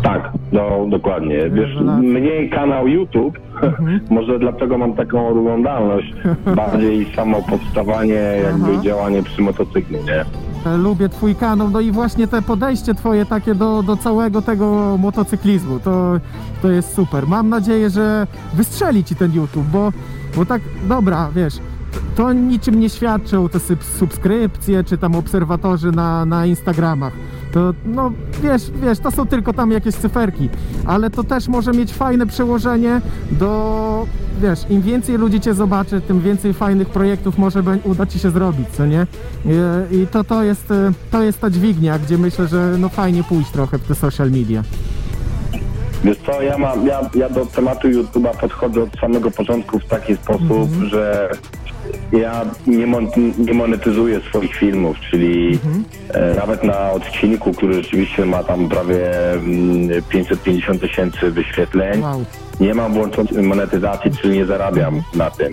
Tak, 0.02 0.32
no 0.52 0.86
dokładnie. 0.88 1.36
Wiesz, 1.38 1.74
Rewelacja. 1.74 2.02
mniej 2.02 2.50
kanał 2.50 2.88
YouTube, 2.88 3.38
może 4.10 4.38
dlatego 4.38 4.78
mam 4.78 4.94
taką 4.94 5.28
oglądalność, 5.28 6.14
bardziej 6.56 7.14
samo 7.16 7.42
powstawanie, 7.42 8.40
jakby 8.44 8.72
Aha. 8.72 8.82
działanie 8.82 9.22
przy 9.22 9.42
motocyklu, 9.42 9.98
nie? 10.06 10.24
E, 10.72 10.76
Lubię 10.76 11.08
twój 11.08 11.34
kanał, 11.34 11.70
no 11.70 11.80
i 11.80 11.90
właśnie 11.92 12.28
te 12.28 12.42
podejście 12.42 12.94
twoje 12.94 13.26
takie 13.26 13.54
do, 13.54 13.82
do 13.82 13.96
całego 13.96 14.42
tego 14.42 14.96
motocyklizmu, 14.98 15.80
to, 15.80 16.20
to 16.62 16.70
jest 16.70 16.94
super. 16.94 17.26
Mam 17.26 17.48
nadzieję, 17.48 17.90
że 17.90 18.26
wystrzeli 18.54 19.04
ci 19.04 19.16
ten 19.16 19.32
YouTube, 19.34 19.66
bo, 19.66 19.92
bo 20.36 20.46
tak, 20.46 20.62
dobra, 20.88 21.30
wiesz, 21.34 21.54
to 22.20 22.32
niczym 22.32 22.80
nie 22.80 22.90
świadczą 22.90 23.48
te 23.48 23.58
subskrypcje, 23.98 24.84
czy 24.84 24.98
tam 24.98 25.14
obserwatorzy 25.14 25.92
na, 25.92 26.24
na 26.24 26.46
Instagramach. 26.46 27.12
To, 27.52 27.74
no, 27.84 28.12
wiesz, 28.42 28.70
wiesz, 28.82 28.98
to 28.98 29.10
są 29.10 29.26
tylko 29.26 29.52
tam 29.52 29.70
jakieś 29.70 29.94
cyferki, 29.94 30.48
ale 30.86 31.10
to 31.10 31.24
też 31.24 31.48
może 31.48 31.72
mieć 31.72 31.92
fajne 31.92 32.26
przełożenie 32.26 33.00
do, 33.30 34.06
wiesz, 34.40 34.58
im 34.70 34.82
więcej 34.82 35.18
ludzi 35.18 35.40
cię 35.40 35.54
zobaczy, 35.54 36.00
tym 36.00 36.20
więcej 36.20 36.54
fajnych 36.54 36.88
projektów 36.88 37.38
może 37.38 37.62
uda 37.84 38.06
ci 38.06 38.18
się 38.18 38.30
zrobić, 38.30 38.68
co 38.68 38.86
nie? 38.86 39.06
I, 39.44 39.96
i 39.96 40.06
to, 40.06 40.24
to, 40.24 40.42
jest, 40.42 40.70
e, 40.70 40.92
to 41.10 41.22
jest 41.22 41.40
ta 41.40 41.50
dźwignia, 41.50 41.98
gdzie 41.98 42.18
myślę, 42.18 42.48
że 42.48 42.76
no 42.78 42.88
fajnie 42.88 43.24
pójść 43.24 43.50
trochę 43.50 43.78
w 43.78 43.82
te 43.82 43.94
social 43.94 44.30
media. 44.30 44.62
Wiesz 46.04 46.18
co, 46.26 46.42
ja, 46.42 46.58
mam, 46.58 46.86
ja, 46.86 47.00
ja 47.14 47.30
do 47.30 47.46
tematu 47.46 47.88
YouTube'a 47.88 48.36
podchodzę 48.40 48.82
od 48.82 49.00
samego 49.00 49.30
początku 49.30 49.78
w 49.78 49.84
taki 49.84 50.16
sposób, 50.16 50.70
że 50.90 51.30
ja 52.12 52.44
nie, 52.66 52.86
mon, 52.86 53.06
nie 53.38 53.54
monetyzuję 53.54 54.20
swoich 54.20 54.54
filmów, 54.54 54.96
czyli 55.10 55.58
e, 56.14 56.34
nawet 56.34 56.64
na 56.64 56.90
odcinku, 56.90 57.52
który 57.52 57.74
rzeczywiście 57.74 58.26
ma 58.26 58.44
tam 58.44 58.68
prawie 58.68 59.32
mm, 59.32 60.02
550 60.08 60.80
tysięcy 60.80 61.30
wyświetleń, 61.30 62.02
Wow. 62.02 62.24
nie 62.60 62.74
mam 62.74 62.92
włączonej 62.92 63.42
monetyzacji, 63.44 64.10
czyli 64.22 64.38
nie 64.38 64.46
zarabiam 64.46 65.02
na 65.14 65.30
tym. 65.30 65.52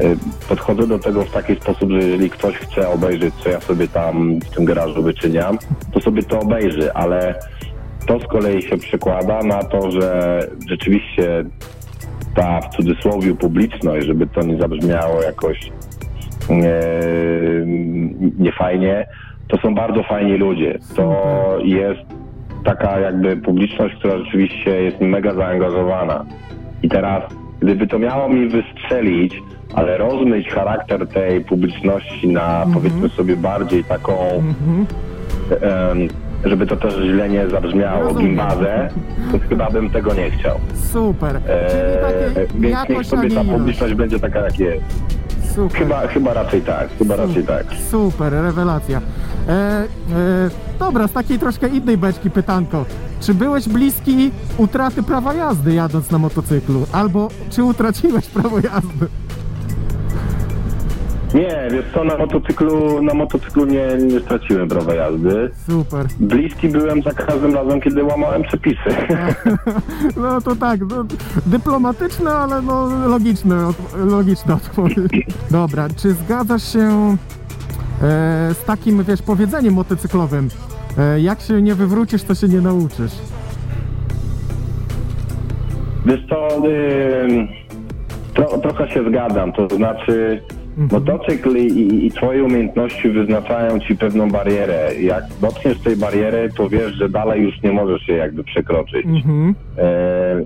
Y, 0.00 0.16
Podchodzę 0.48 0.86
do 0.86 0.98
tego 0.98 1.24
w 1.24 1.30
taki 1.30 1.54
sposób, 1.56 1.90
że 1.90 1.98
jeżeli 1.98 2.30
ktoś 2.30 2.56
chce 2.56 2.88
obejrzeć, 2.88 3.34
co 3.44 3.50
ja 3.50 3.60
sobie 3.60 3.88
tam 3.88 4.40
w 4.40 4.50
tym 4.50 4.64
garażu 4.64 5.02
wyczyniam, 5.02 5.58
to 5.92 6.00
sobie 6.00 6.22
to 6.22 6.40
obejrzy, 6.40 6.92
ale 6.94 7.34
to 8.06 8.20
z 8.20 8.26
kolei 8.26 8.62
się 8.62 8.76
przekłada 8.76 9.42
na 9.42 9.64
to, 9.64 9.90
że 9.90 10.40
rzeczywiście 10.68 11.44
ta 12.38 12.60
w 12.60 12.76
cudzysłowie 12.76 13.34
publiczność, 13.34 14.06
żeby 14.06 14.26
to 14.26 14.42
nie 14.42 14.56
zabrzmiało 14.56 15.22
jakoś 15.22 15.72
niefajnie, 18.38 19.06
to 19.48 19.56
są 19.56 19.74
bardzo 19.74 20.02
fajni 20.02 20.36
ludzie. 20.36 20.78
To 20.96 21.58
jest 21.64 22.00
taka 22.64 23.00
jakby 23.00 23.36
publiczność, 23.36 23.94
która 23.94 24.18
rzeczywiście 24.18 24.82
jest 24.82 25.00
mega 25.00 25.34
zaangażowana. 25.34 26.24
I 26.82 26.88
teraz, 26.88 27.22
gdyby 27.60 27.86
to 27.86 27.98
miało 27.98 28.28
mi 28.28 28.48
wystrzelić, 28.48 29.42
ale 29.74 29.98
rozmyć 29.98 30.48
charakter 30.48 31.08
tej 31.08 31.44
publiczności 31.44 32.28
na 32.28 32.66
powiedzmy 32.74 33.08
sobie 33.08 33.36
bardziej 33.36 33.84
taką, 33.84 34.12
em, 35.50 36.08
żeby 36.44 36.66
to 36.66 36.76
też 36.76 36.94
źle 36.94 37.28
nie 37.28 37.48
zabrzmiało, 37.48 38.04
Rozumiem. 38.04 38.26
gimbazę, 38.28 38.88
to 39.32 39.38
chyba 39.48 39.70
bym 39.70 39.90
tego 39.90 40.14
nie 40.14 40.30
chciał. 40.30 40.58
Super. 40.92 41.36
Eee, 41.36 41.42
Czyli 41.70 41.94
takie 42.02 42.38
więc 42.38 42.54
niech 42.62 42.70
jakość, 42.72 43.08
a 43.12 43.16
sobie 43.16 43.28
nie 43.28 43.34
ta 43.34 43.42
ilość. 43.42 43.58
publiczność 43.58 43.94
będzie 43.94 44.18
taka, 44.20 44.40
jak 44.40 44.58
jest. 44.58 44.84
Super. 45.54 45.78
Chyba, 45.78 46.06
chyba 46.08 46.34
raczej 46.34 46.60
tak, 46.62 46.88
chyba 46.98 47.16
raczej 47.16 47.44
tak. 47.44 47.64
Super, 47.90 48.32
rewelacja. 48.32 49.00
E, 49.48 49.52
e, 49.52 49.86
dobra, 50.78 51.08
z 51.08 51.12
takiej 51.12 51.38
troszkę 51.38 51.68
innej 51.68 51.96
beczki 51.98 52.30
pytanko. 52.30 52.84
Czy 53.20 53.34
byłeś 53.34 53.68
bliski 53.68 54.30
utraty 54.58 55.02
prawa 55.02 55.34
jazdy 55.34 55.74
jadąc 55.74 56.10
na 56.10 56.18
motocyklu? 56.18 56.86
Albo 56.92 57.28
czy 57.50 57.64
utraciłeś 57.64 58.26
prawo 58.26 58.56
jazdy? 58.56 59.06
Nie, 61.34 61.68
wiesz 61.70 61.84
co, 61.94 62.04
na 62.04 62.18
motocyklu, 62.18 63.02
na 63.02 63.14
motocyklu 63.14 63.64
nie, 63.66 63.86
nie 64.12 64.20
straciłem 64.20 64.68
prawa 64.68 64.94
jazdy. 64.94 65.50
Super. 65.66 66.06
Bliski 66.20 66.68
byłem 66.68 67.02
za 67.02 67.10
każdym 67.10 67.54
razem, 67.54 67.80
kiedy 67.80 68.04
łamałem 68.04 68.42
przepisy. 68.42 68.78
No 70.16 70.40
to 70.40 70.56
tak, 70.56 70.80
no, 70.80 71.04
dyplomatyczne, 71.46 72.30
ale 72.30 72.62
no 72.62 72.88
logiczne, 73.08 73.72
logiczna 73.96 74.54
odpowiedź. 74.54 75.26
Dobra, 75.50 75.88
czy 76.02 76.12
zgadzasz 76.12 76.72
się 76.72 77.16
e, 78.02 78.54
z 78.54 78.64
takim, 78.64 79.04
wiesz, 79.04 79.22
powiedzeniem 79.22 79.74
motocyklowym? 79.74 80.48
E, 80.98 81.20
jak 81.20 81.40
się 81.40 81.62
nie 81.62 81.74
wywrócisz, 81.74 82.22
to 82.22 82.34
się 82.34 82.48
nie 82.48 82.60
nauczysz. 82.60 83.12
Wiesz 86.06 86.20
co, 86.28 86.48
ym, 86.56 87.48
tro, 88.34 88.58
trochę 88.58 88.90
się 88.90 89.08
zgadzam, 89.08 89.52
to 89.52 89.68
znaczy 89.76 90.42
motocykl 90.78 91.56
i, 91.56 91.66
i, 91.66 92.06
i 92.06 92.10
twoje 92.10 92.44
umiejętności 92.44 93.08
wyznaczają 93.08 93.80
ci 93.80 93.96
pewną 93.96 94.30
barierę. 94.30 94.90
Jak 95.00 95.24
dotkniesz 95.40 95.80
tej 95.80 95.96
bariery, 95.96 96.48
to 96.56 96.68
wiesz, 96.68 96.92
że 96.92 97.08
dalej 97.08 97.42
już 97.42 97.62
nie 97.62 97.72
możesz 97.72 98.08
jej 98.08 98.18
jakby 98.18 98.44
przekroczyć. 98.44 99.06
Mhm. 99.06 99.54
E, 99.78 100.44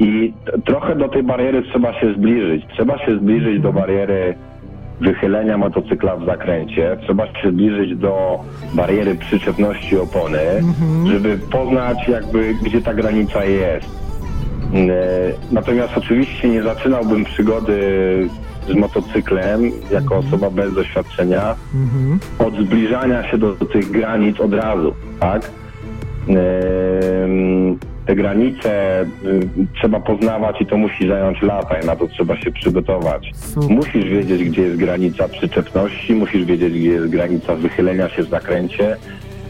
I 0.00 0.32
trochę 0.64 0.96
do 0.96 1.08
tej 1.08 1.22
bariery 1.22 1.62
trzeba 1.62 2.00
się 2.00 2.14
zbliżyć. 2.14 2.64
Trzeba 2.72 2.98
się 2.98 3.16
zbliżyć 3.16 3.62
do 3.62 3.72
bariery 3.72 4.34
wychylenia 5.00 5.58
motocykla 5.58 6.16
w 6.16 6.24
zakręcie. 6.26 6.96
Trzeba 7.02 7.26
się 7.26 7.50
zbliżyć 7.50 7.96
do 7.96 8.40
bariery 8.74 9.14
przyczepności 9.14 9.98
opony, 9.98 10.38
żeby 11.06 11.38
poznać 11.38 12.08
jakby, 12.08 12.54
gdzie 12.62 12.82
ta 12.82 12.94
granica 12.94 13.44
jest. 13.44 14.00
E, 14.74 15.52
Natomiast 15.52 15.98
oczywiście 15.98 16.48
nie 16.48 16.62
zaczynałbym 16.62 17.24
przygody 17.24 17.80
motocyklem 18.74 19.70
jako 19.90 20.16
osoba 20.16 20.50
bez 20.50 20.74
doświadczenia 20.74 21.54
Mhm. 21.74 22.18
od 22.38 22.66
zbliżania 22.66 23.30
się 23.30 23.38
do, 23.38 23.54
do 23.54 23.64
tych 23.66 23.90
granic 23.90 24.40
od 24.40 24.54
razu, 24.54 24.94
tak? 25.20 25.50
Te 28.06 28.16
granice 28.16 29.02
y, 29.02 29.06
trzeba 29.74 30.00
poznawać 30.00 30.60
i 30.60 30.66
to 30.66 30.76
musi 30.76 31.08
zająć 31.08 31.42
lata 31.42 31.80
i 31.80 31.86
na 31.86 31.96
to 31.96 32.08
trzeba 32.08 32.36
się 32.36 32.52
przygotować. 32.52 33.30
Super. 33.34 33.70
Musisz 33.70 34.04
wiedzieć, 34.04 34.44
gdzie 34.44 34.62
jest 34.62 34.76
granica 34.76 35.28
przyczepności, 35.28 36.14
musisz 36.14 36.44
wiedzieć, 36.44 36.72
gdzie 36.72 36.88
jest 36.90 37.06
granica 37.08 37.54
wychylenia 37.56 38.08
się 38.08 38.22
w 38.22 38.28
zakręcie, 38.28 38.96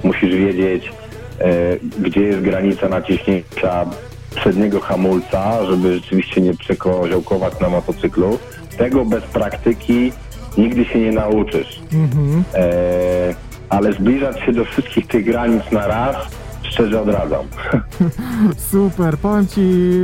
musisz 0.04 0.37
wiedzieć, 0.37 0.92
e, 1.38 1.76
gdzie 2.02 2.20
jest 2.20 2.40
granica 2.40 2.88
naciśnięcia 2.88 3.87
przedniego 4.35 4.80
hamulca, 4.80 5.66
żeby 5.66 5.94
rzeczywiście 5.94 6.40
nie 6.40 6.54
przekoziołkować 6.54 7.61
na 7.61 7.68
motocyklu. 7.68 8.38
Tego 8.81 9.05
bez 9.05 9.25
praktyki 9.25 10.12
nigdy 10.59 10.85
się 10.85 11.01
nie 11.01 11.12
nauczysz. 11.12 11.81
Mhm. 11.93 12.45
E, 12.55 13.35
ale 13.69 13.93
zbliżać 13.93 14.40
się 14.40 14.53
do 14.53 14.64
wszystkich 14.64 15.07
tych 15.07 15.25
granic 15.25 15.62
na 15.73 15.87
raz, 15.87 16.16
szczerze 16.62 17.01
odradzam. 17.01 17.47
Super, 18.71 19.19
powiem 19.19 19.47
ci, 19.47 19.61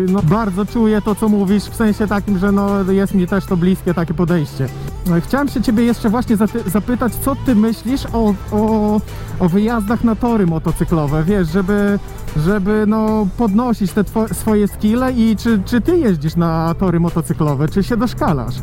no 0.08 0.22
bardzo 0.22 0.66
czuję 0.66 1.02
to, 1.02 1.14
co 1.14 1.28
mówisz, 1.28 1.64
w 1.64 1.74
sensie 1.74 2.06
takim, 2.06 2.38
że 2.38 2.52
no 2.52 2.92
jest 2.92 3.14
mi 3.14 3.26
też 3.26 3.46
to 3.46 3.56
bliskie 3.56 3.94
takie 3.94 4.14
podejście. 4.14 4.68
No, 5.06 5.20
Chciałem 5.20 5.48
się 5.48 5.62
ciebie 5.62 5.84
jeszcze 5.84 6.08
właśnie 6.08 6.36
zapytać, 6.66 7.14
co 7.14 7.36
ty 7.46 7.54
myślisz 7.54 8.06
o, 8.12 8.34
o, 8.52 9.00
o 9.40 9.48
wyjazdach 9.48 10.04
na 10.04 10.16
tory 10.16 10.46
motocyklowe, 10.46 11.24
wiesz, 11.24 11.48
żeby, 11.48 11.98
żeby 12.36 12.84
no 12.86 13.26
podnosić 13.38 13.92
te 13.92 14.04
two- 14.04 14.34
swoje 14.34 14.68
skille 14.68 15.12
i 15.12 15.36
czy, 15.36 15.62
czy 15.64 15.80
ty 15.80 15.96
jeździsz 15.96 16.36
na 16.36 16.74
tory 16.78 17.00
motocyklowe, 17.00 17.68
czy 17.68 17.82
się 17.82 17.96
doszkalasz? 17.96 18.54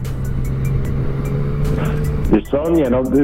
Wiesz 2.31 2.43
co, 2.43 2.69
nie 2.71 2.89
no, 2.89 3.01
y, 3.01 3.23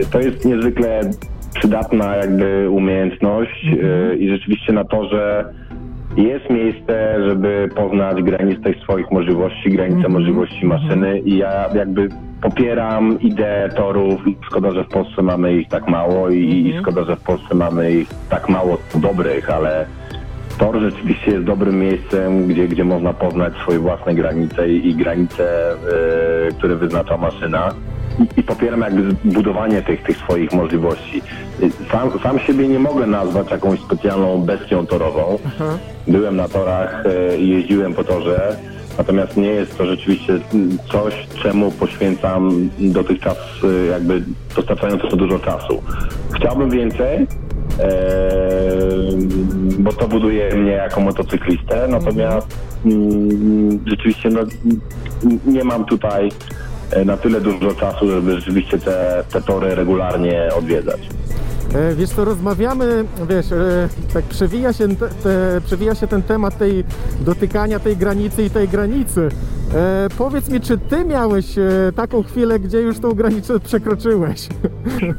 y, 0.00 0.06
to 0.12 0.20
jest 0.20 0.44
niezwykle 0.44 1.00
przydatna 1.54 2.16
jakby 2.16 2.70
umiejętność 2.70 3.66
y, 3.66 4.16
i 4.16 4.28
rzeczywiście 4.28 4.72
na 4.72 4.84
to, 4.84 5.08
że 5.08 5.52
jest 6.16 6.50
miejsce, 6.50 7.16
żeby 7.28 7.68
poznać 7.76 8.22
granicę 8.22 8.70
swoich 8.82 9.10
możliwości, 9.10 9.70
granicę 9.70 10.08
możliwości 10.08 10.66
maszyny 10.66 11.18
i 11.18 11.36
ja 11.38 11.68
jakby 11.74 12.08
popieram 12.42 13.20
ideę 13.20 13.68
torów 13.68 14.20
szkoda, 14.46 14.70
że 14.70 14.84
w 14.84 14.88
Polsce 14.88 15.22
mamy 15.22 15.54
ich 15.54 15.68
tak 15.68 15.88
mało 15.88 16.30
i, 16.30 16.38
i 16.38 16.78
szkoda, 16.80 17.04
że 17.04 17.16
w 17.16 17.20
Polsce 17.20 17.54
mamy 17.54 17.92
ich 17.92 18.08
tak 18.30 18.48
mało 18.48 18.78
dobrych, 18.94 19.50
ale 19.50 19.86
tor 20.58 20.80
rzeczywiście 20.80 21.30
jest 21.30 21.44
dobrym 21.44 21.78
miejscem, 21.78 22.46
gdzie, 22.46 22.68
gdzie 22.68 22.84
można 22.84 23.12
poznać 23.12 23.54
swoje 23.62 23.78
własne 23.78 24.14
granice 24.14 24.68
i, 24.68 24.88
i 24.88 24.94
granice, 24.94 25.72
e, 25.72 25.76
które 26.58 26.76
wyznacza 26.76 27.16
maszyna. 27.16 27.74
I, 28.18 28.40
I 28.40 28.42
popieram 28.42 28.80
jakby 28.80 29.02
budowanie 29.24 29.82
tych, 29.82 30.02
tych 30.02 30.16
swoich 30.16 30.52
możliwości. 30.52 31.22
Sam, 31.92 32.10
sam 32.22 32.38
siebie 32.38 32.68
nie 32.68 32.78
mogę 32.78 33.06
nazwać 33.06 33.50
jakąś 33.50 33.80
specjalną 33.80 34.38
bestią 34.38 34.86
torową. 34.86 35.38
Byłem 36.08 36.36
na 36.36 36.48
torach 36.48 37.04
e, 37.06 37.36
i 37.36 37.48
jeździłem 37.48 37.94
po 37.94 38.04
torze, 38.04 38.56
natomiast 39.00 39.36
nie 39.36 39.48
jest 39.48 39.78
to 39.78 39.86
rzeczywiście 39.86 40.40
coś, 40.92 41.26
czemu 41.42 41.70
poświęcam 41.70 42.70
dotychczas 42.78 43.36
e, 43.64 43.86
jakby 43.86 44.22
dostarczająco 44.56 45.16
dużo 45.16 45.38
czasu. 45.38 45.82
Chciałbym 46.32 46.70
więcej, 46.70 47.26
Eee, 47.78 49.16
bo 49.78 49.92
to 49.92 50.08
buduje 50.08 50.54
mnie 50.54 50.72
jako 50.72 51.00
motocyklistę, 51.00 51.88
natomiast 51.88 52.46
mm, 52.86 53.80
rzeczywiście 53.86 54.28
no, 54.30 54.40
nie 55.46 55.64
mam 55.64 55.84
tutaj 55.84 56.28
e, 56.90 57.04
na 57.04 57.16
tyle 57.16 57.40
dużo 57.40 57.74
czasu, 57.74 58.10
żeby 58.10 58.36
rzeczywiście 58.36 58.78
te, 58.78 59.24
te 59.32 59.42
tory 59.42 59.74
regularnie 59.74 60.48
odwiedzać. 60.58 61.00
E, 61.74 61.94
Wiesz 61.94 62.10
co, 62.10 62.24
rozmawiamy, 62.24 63.04
wiesz, 63.28 63.52
e, 63.52 63.88
tak 64.12 64.24
przewija 64.24 64.72
się, 64.72 64.96
te, 64.96 65.08
te, 65.08 65.60
przewija 65.66 65.94
się 65.94 66.06
ten 66.06 66.22
temat 66.22 66.58
tej 66.58 66.84
dotykania 67.20 67.80
tej 67.80 67.96
granicy 67.96 68.42
i 68.44 68.50
tej 68.50 68.68
granicy. 68.68 69.28
E, 69.74 70.08
powiedz 70.18 70.50
mi, 70.50 70.60
czy 70.60 70.78
ty 70.78 71.04
miałeś 71.04 71.58
e, 71.58 71.92
taką 71.96 72.22
chwilę, 72.22 72.58
gdzie 72.60 72.78
już 72.80 72.98
tą 72.98 73.12
granicę 73.12 73.60
przekroczyłeś? 73.60 74.48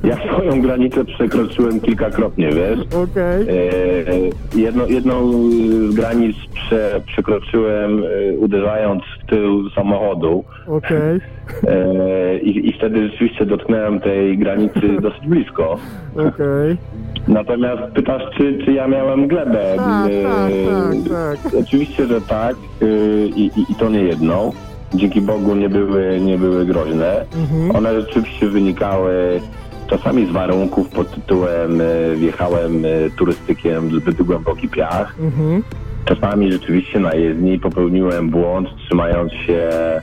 Ja 0.03 0.15
swoją 0.15 0.61
granicę 0.61 1.05
przekroczyłem 1.05 1.79
kilkakrotnie, 1.81 2.49
wiesz? 2.49 2.79
Okej. 2.79 3.47
Eee, 3.49 4.31
jedno, 4.55 4.85
jedną 4.87 5.31
z 5.91 5.95
granic 5.95 6.35
prze, 6.53 7.01
przekroczyłem 7.07 8.03
e, 8.03 8.33
uderzając 8.37 9.03
w 9.23 9.29
tył 9.29 9.69
samochodu 9.69 10.43
Okej, 10.67 11.19
Eee, 11.67 12.47
i, 12.49 12.69
i 12.69 12.73
wtedy 12.73 13.09
rzeczywiście 13.09 13.45
dotknąłem 13.45 13.99
tej 13.99 14.37
granicy 14.37 14.81
dosyć 15.01 15.27
blisko. 15.27 15.77
okej. 16.15 16.77
Natomiast 17.27 17.81
pytasz, 17.93 18.23
czy, 18.38 18.60
czy 18.65 18.73
ja 18.73 18.88
miałem 18.88 19.27
glebę? 19.27 19.73
Tak, 19.77 20.12
Eee, 20.12 21.03
tak, 21.03 21.41
tak, 21.43 21.51
tak. 21.51 21.62
Oczywiście, 21.63 22.07
że 22.07 22.21
tak 22.21 22.55
eee, 22.81 23.29
i, 23.29 23.45
i, 23.60 23.71
i 23.71 23.75
to 23.75 23.89
nie 23.89 24.03
jedną. 24.03 24.51
Dzięki 24.93 25.21
Bogu 25.21 25.55
nie 25.55 25.69
były, 25.69 26.19
nie 26.21 26.38
były 26.38 26.65
groźne. 26.65 27.25
Mhm. 27.36 27.75
One 27.75 28.01
rzeczywiście 28.01 28.47
wynikały 28.47 29.41
czasami 29.91 30.27
z 30.27 30.31
warunków 30.31 30.89
pod 30.89 31.15
tytułem 31.15 31.81
e, 31.81 32.15
wjechałem 32.15 32.86
e, 32.86 33.10
turystykiem 33.17 33.89
w 33.89 33.93
zbyt 33.93 34.21
głęboki 34.21 34.69
piach. 34.69 35.15
Mhm. 35.19 35.63
Czasami 36.05 36.51
rzeczywiście 36.51 36.99
na 36.99 37.13
jezdni 37.13 37.60
popełniłem 37.60 38.29
błąd, 38.29 38.67
trzymając 38.86 39.31
się 39.34 39.69
e, 39.71 40.01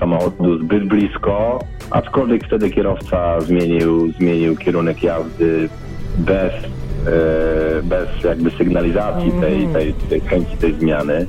samochodu 0.00 0.58
zbyt 0.58 0.88
blisko, 0.88 1.58
aczkolwiek 1.90 2.44
wtedy 2.44 2.70
kierowca 2.70 3.40
zmienił, 3.40 4.12
zmienił 4.12 4.56
kierunek 4.56 5.02
jazdy 5.02 5.68
bez, 6.18 6.52
e, 6.52 7.82
bez 7.82 8.24
jakby 8.24 8.50
sygnalizacji 8.50 9.32
tej, 9.40 9.68
tej, 9.68 9.94
tej 9.94 10.20
chęci 10.20 10.56
tej 10.56 10.74
zmiany. 10.74 11.26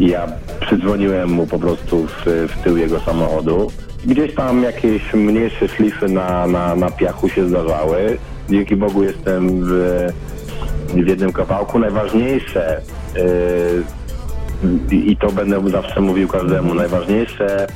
I 0.00 0.08
ja 0.08 0.26
przydzwoniłem 0.60 1.30
mu 1.30 1.46
po 1.46 1.58
prostu 1.58 2.06
w, 2.06 2.24
w 2.48 2.62
tył 2.62 2.76
jego 2.76 3.00
samochodu. 3.00 3.70
Gdzieś 4.06 4.34
tam 4.34 4.62
jakieś 4.62 5.14
mniejsze 5.14 5.68
szlify 5.68 6.08
na, 6.08 6.46
na, 6.46 6.76
na 6.76 6.90
piachu 6.90 7.28
się 7.28 7.48
zdarzały. 7.48 8.18
Dzięki 8.50 8.76
Bogu 8.76 9.02
jestem 9.02 9.64
w, 9.64 10.08
w 10.94 11.06
jednym 11.06 11.32
kawałku. 11.32 11.78
Najważniejsze, 11.78 12.80
yy, 13.14 13.84
i 14.92 15.16
to 15.16 15.32
będę 15.32 15.70
zawsze 15.70 16.00
mówił 16.00 16.28
każdemu, 16.28 16.74
najważniejsze 16.74 17.66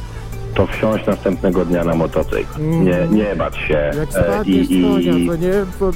to 0.54 0.66
wsiąść 0.66 1.06
następnego 1.06 1.64
dnia 1.64 1.84
na 1.84 1.94
motocykl. 1.94 2.60
Nie, 2.60 3.06
nie 3.10 3.36
bać 3.36 3.56
się. 3.56 3.74
Jak 3.74 3.96
e, 3.96 4.44
z 4.64 4.68
konia, 4.68 5.12
to 5.26 5.36
nie, 5.36 5.52
to 5.78 5.90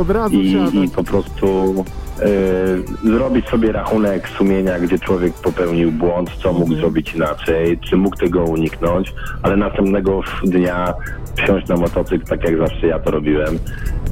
od 0.00 0.10
razu 0.10 0.34
i, 0.40 0.52
siadać. 0.52 0.74
i 0.74 0.88
po 0.88 1.04
prostu 1.04 1.74
e, 2.22 3.08
zrobić 3.08 3.46
sobie 3.48 3.72
rachunek 3.72 4.28
sumienia, 4.28 4.78
gdzie 4.78 4.98
człowiek 4.98 5.32
popełnił 5.34 5.92
błąd, 5.92 6.30
co 6.42 6.48
mógł 6.52 6.62
Mhm. 6.64 6.80
zrobić 6.80 7.14
inaczej, 7.14 7.78
czy 7.78 7.96
mógł 7.96 8.16
tego 8.16 8.44
uniknąć, 8.44 9.14
ale 9.42 9.56
następnego 9.56 10.20
dnia 10.44 10.94
wsiąść 11.34 11.68
na 11.68 11.76
motocykl, 11.76 12.24
tak 12.26 12.44
jak 12.44 12.58
zawsze 12.58 12.86
ja 12.86 12.98
to 12.98 13.10
robiłem. 13.10 13.58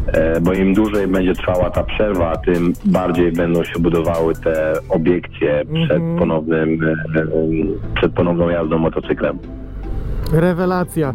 E, 0.07 0.41
bo 0.41 0.53
im 0.53 0.75
dłużej 0.75 1.07
będzie 1.07 1.35
trwała 1.35 1.71
ta 1.71 1.85
przerwa, 1.85 2.37
tym 2.37 2.73
bardziej 2.85 3.33
będą 3.33 3.65
się 3.65 3.79
budowały 3.79 4.35
te 4.35 4.73
obiekcje 4.89 5.65
przed 5.75 5.91
Mhm. 5.97 6.19
ponownym, 6.19 6.79
e, 6.85 7.27
przed 7.97 8.13
ponowną 8.13 8.49
jazdą 8.49 8.79
motocyklem. 8.79 9.39
Rewelacja. 10.33 11.15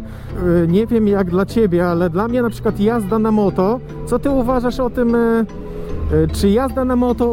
Y, 0.64 0.68
Nie 0.68 0.86
wiem 0.86 1.08
jak 1.08 1.30
dla 1.30 1.46
ciebie, 1.46 1.86
ale 1.88 2.10
dla 2.10 2.28
mnie 2.28 2.42
na 2.42 2.50
przykład 2.50 2.80
jazda 2.80 3.18
na 3.18 3.30
moto. 3.32 3.80
Co 4.06 4.18
ty 4.18 4.30
uważasz 4.30 4.80
o 4.80 4.90
tym, 4.90 5.14
y, 5.14 5.46
y, 6.12 6.28
czy 6.32 6.48
jazda 6.48 6.84
na 6.84 6.96
moto 6.96 7.26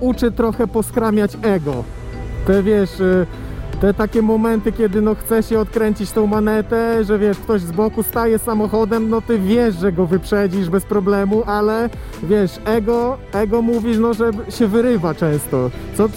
uczy 0.00 0.30
trochę 0.32 0.66
poskramiać 0.66 1.36
ego? 1.42 1.74
Te 2.46 2.62
wiesz, 2.62 2.90
te 3.80 3.94
takie 3.94 4.22
momenty, 4.22 4.72
kiedy 4.72 5.00
no 5.00 5.14
chce 5.14 5.42
się 5.42 5.60
odkręcić 5.60 6.10
tą 6.12 6.26
manetę, 6.26 7.04
że 7.04 7.18
wiesz, 7.18 7.38
ktoś 7.38 7.60
z 7.60 7.72
boku 7.72 8.02
staje 8.02 8.38
samochodem, 8.38 9.10
no 9.10 9.20
ty 9.20 9.38
wiesz, 9.38 9.74
że 9.74 9.92
go 9.92 10.06
wyprzedzisz 10.06 10.70
bez 10.70 10.84
problemu, 10.84 11.42
ale 11.46 11.90
wiesz, 12.22 12.58
ego, 12.64 13.16
ego 13.32 13.62
mówisz, 13.62 13.98
no, 13.98 14.14
że 14.14 14.30
się 14.48 14.66
wyrywa 14.66 15.14
często. 15.14 15.70
Co, 15.96 16.08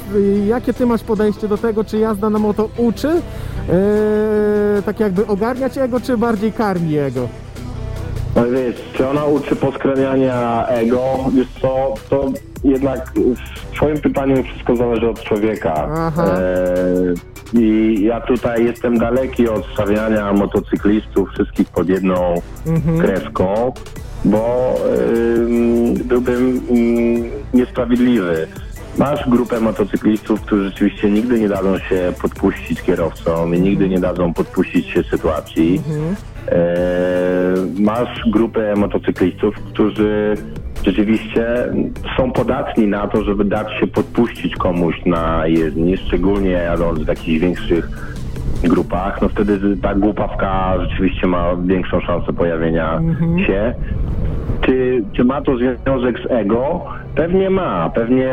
jakie 0.47 0.73
ty 0.73 0.85
masz 0.85 1.03
podejście 1.03 1.47
do 1.47 1.57
tego, 1.57 1.83
czy 1.83 1.97
jazda 1.97 2.29
na 2.29 2.39
moto 2.39 2.69
uczy, 2.77 3.21
yy, 3.67 4.81
tak 4.85 4.99
jakby 4.99 5.27
ogarniać 5.27 5.77
ego, 5.77 5.99
czy 5.99 6.17
bardziej 6.17 6.51
karmi 6.53 6.89
jego? 6.91 7.27
No 8.35 8.45
wiesz, 8.45 8.75
czy 8.93 9.07
ona 9.07 9.25
uczy 9.25 9.55
poskraniania 9.55 10.67
ego? 10.67 11.01
Wiesz 11.35 11.47
co, 11.61 11.93
to 12.09 12.25
jednak 12.63 13.11
w 13.71 13.75
twoim 13.75 13.97
pytaniu 13.97 14.43
wszystko 14.43 14.75
zależy 14.75 15.09
od 15.09 15.21
człowieka. 15.23 15.87
Aha. 15.91 16.25
E, 16.39 17.59
I 17.59 17.97
ja 18.03 18.21
tutaj 18.21 18.65
jestem 18.65 18.97
daleki 18.97 19.49
od 19.49 19.65
stawiania 19.73 20.33
motocyklistów 20.33 21.29
wszystkich 21.29 21.69
pod 21.69 21.89
jedną 21.89 22.41
Mhm. 22.67 22.99
kreską, 22.99 23.73
bo 24.25 24.75
ym, 25.37 25.93
byłbym 25.93 26.61
ym, 26.69 27.23
niesprawiedliwy. 27.53 28.47
Masz 28.97 29.29
grupę 29.29 29.59
motocyklistów, 29.59 30.41
którzy 30.41 30.63
rzeczywiście 30.63 31.09
nigdy 31.09 31.39
nie 31.39 31.49
dadzą 31.49 31.79
się 31.79 32.13
podpuścić 32.21 32.81
kierowcom 32.81 33.55
i 33.55 33.59
nigdy 33.61 33.89
nie 33.89 33.99
dadzą 33.99 34.33
podpuścić 34.33 34.87
się 34.87 35.03
sytuacji. 35.03 35.81
E, 36.47 36.75
masz 37.79 38.29
grupę 38.29 38.75
motocyklistów, 38.75 39.55
którzy 39.55 40.35
rzeczywiście 40.85 41.45
są 42.17 42.31
podatni 42.31 42.87
na 42.87 43.07
to, 43.07 43.23
żeby 43.23 43.45
dać 43.45 43.67
się 43.79 43.87
podpuścić 43.87 44.55
komuś 44.55 45.05
na 45.05 45.47
jezdni, 45.47 45.97
szczególnie 45.97 46.49
jadąc 46.49 46.99
w 46.99 47.07
jakichś 47.07 47.39
większych 47.39 47.89
grupach, 48.63 49.21
no 49.21 49.29
wtedy 49.29 49.77
ta 49.77 49.95
głupawka 49.95 50.73
rzeczywiście 50.79 51.27
ma 51.27 51.55
większą 51.65 52.01
szansę 52.01 52.33
pojawienia 52.33 53.01
się. 53.47 53.73
Czy, 54.61 55.03
czy 55.13 55.23
ma 55.23 55.41
to 55.41 55.51
związek 55.57 56.19
z 56.19 56.31
ego? 56.31 56.85
Pewnie 57.17 57.49
ma. 57.49 57.89
Pewnie 57.89 58.29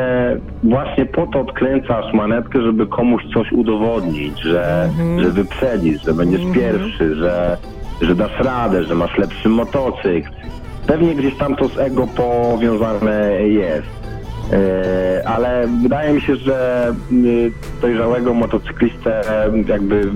właśnie 0.62 1.06
po 1.06 1.26
to 1.26 1.40
odkręcasz 1.40 2.12
manetkę, 2.12 2.62
żeby 2.62 2.86
komuś 2.86 3.22
coś 3.34 3.52
udowodnić, 3.52 4.40
że, 4.40 4.90
że 5.18 5.30
wyprzedzisz, 5.30 6.02
że 6.02 6.14
będziesz 6.14 6.42
pierwszy, 6.54 7.14
że, 7.14 7.56
że 8.00 8.14
dasz 8.14 8.40
radę, 8.40 8.84
że 8.84 8.94
masz 8.94 9.18
lepszy 9.18 9.48
motocykl. 9.48 10.30
Pewnie 10.86 11.14
gdzieś 11.14 11.36
tam 11.36 11.56
to 11.56 11.68
z 11.68 11.78
ego 11.78 12.06
powiązane 12.06 13.42
jest. 13.42 14.04
E, 14.52 15.28
ale 15.28 15.66
wydaje 15.82 16.12
mi 16.12 16.20
się, 16.20 16.36
że 16.36 16.88
y, 17.12 17.52
dojrzałego 17.82 18.34
motocyklistę 18.34 19.44
e, 19.46 19.50
jakby 19.68 20.12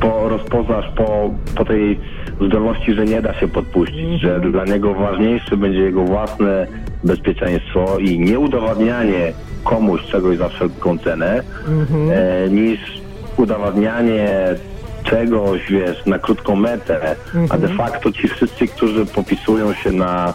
po, 0.00 0.28
rozpoznasz 0.28 0.92
po, 0.96 1.30
po 1.56 1.64
tej 1.64 2.00
zdolności, 2.40 2.94
że 2.94 3.04
nie 3.04 3.22
da 3.22 3.34
się 3.34 3.48
podpuścić, 3.48 4.20
że 4.20 4.40
dla 4.40 4.64
niego 4.64 4.94
ważniejsze 4.94 5.56
będzie 5.56 5.80
jego 5.80 6.04
własne 6.04 6.66
bezpieczeństwo 7.04 7.98
i 7.98 8.20
nieudowadnianie 8.20 9.32
komuś 9.64 10.02
czegoś 10.02 10.38
za 10.38 10.48
wszelką 10.48 10.98
cenę, 10.98 11.42
e, 12.10 12.48
niż 12.50 12.80
udowadnianie 13.36 14.28
czegoś, 15.04 15.60
wiesz, 15.70 16.06
na 16.06 16.18
krótką 16.18 16.56
metę, 16.56 17.16
a 17.50 17.58
de 17.58 17.68
facto 17.68 18.12
ci 18.12 18.28
wszyscy, 18.28 18.68
którzy 18.68 19.06
popisują 19.06 19.74
się 19.74 19.92
na 19.92 20.34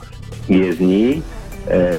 jezdni, 0.50 1.22
e, 1.68 1.72
e, 1.72 1.96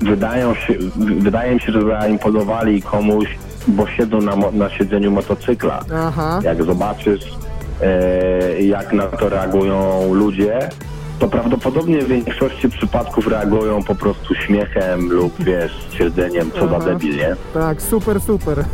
wydają 0.00 0.54
się, 0.54 0.74
wydaje 1.18 1.54
mi 1.54 1.60
się, 1.60 1.72
że 1.72 1.82
zaimponowali 1.82 2.82
komuś, 2.82 3.38
bo 3.68 3.86
siedzą 3.86 4.20
na, 4.20 4.36
na 4.52 4.70
siedzeniu 4.70 5.10
motocykla. 5.10 5.84
Aha. 5.94 6.40
Jak 6.44 6.64
zobaczysz 6.64 7.24
jak 8.60 8.92
na 8.92 9.06
to 9.06 9.28
reagują 9.28 10.14
ludzie, 10.14 10.68
to 11.18 11.28
prawdopodobnie 11.28 12.02
w 12.02 12.08
większości 12.08 12.68
przypadków 12.68 13.26
reagują 13.26 13.82
po 13.82 13.94
prostu 13.94 14.34
śmiechem 14.34 15.12
lub 15.12 15.44
wiesz, 15.44 15.84
stwierdzeniem, 15.88 16.50
co 16.50 16.68
za 16.68 16.78
debil, 16.78 17.16
nie? 17.16 17.36
Tak, 17.54 17.82
super, 17.82 18.20
super. 18.20 18.64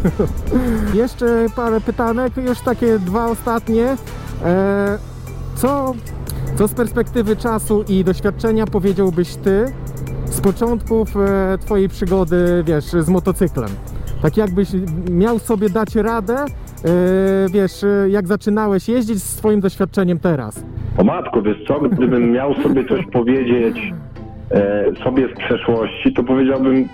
Jeszcze 0.94 1.46
parę 1.56 1.80
pytanek, 1.80 2.36
już 2.36 2.60
takie 2.60 2.98
dwa 2.98 3.26
ostatnie. 3.26 3.96
E, 4.44 4.98
co, 5.56 5.94
co 6.58 6.68
z 6.68 6.74
perspektywy 6.74 7.36
czasu 7.36 7.84
i 7.88 8.04
doświadczenia 8.04 8.66
powiedziałbyś 8.66 9.34
ty 9.34 9.72
z 10.30 10.40
początków 10.40 11.16
e, 11.16 11.58
twojej 11.58 11.88
przygody, 11.88 12.62
wiesz, 12.66 12.84
z 12.84 13.08
motocyklem? 13.08 13.70
Tak 14.22 14.36
jakbyś 14.36 14.68
miał 15.10 15.38
sobie 15.38 15.70
dać 15.70 15.94
radę, 15.94 16.44
e, 16.84 17.48
wiesz, 17.52 17.84
e, 17.84 18.08
jak 18.08 18.26
zaczynałeś 18.26 18.88
jeździć 18.88 19.18
z 19.18 19.36
swoim 19.36 19.60
doświadczeniem 19.60 20.18
teraz. 20.18 20.64
O 20.98 21.04
matko, 21.04 21.42
wiesz 21.42 21.64
co, 21.68 21.80
gdybym 21.80 22.32
miał 22.32 22.54
sobie 22.54 22.84
coś 22.84 23.06
powiedzieć 23.06 23.92
e, 24.50 24.84
sobie 25.04 25.28
z 25.34 25.38
przeszłości, 25.38 26.12
to 26.12 26.24
powiedziałbym 26.24 26.88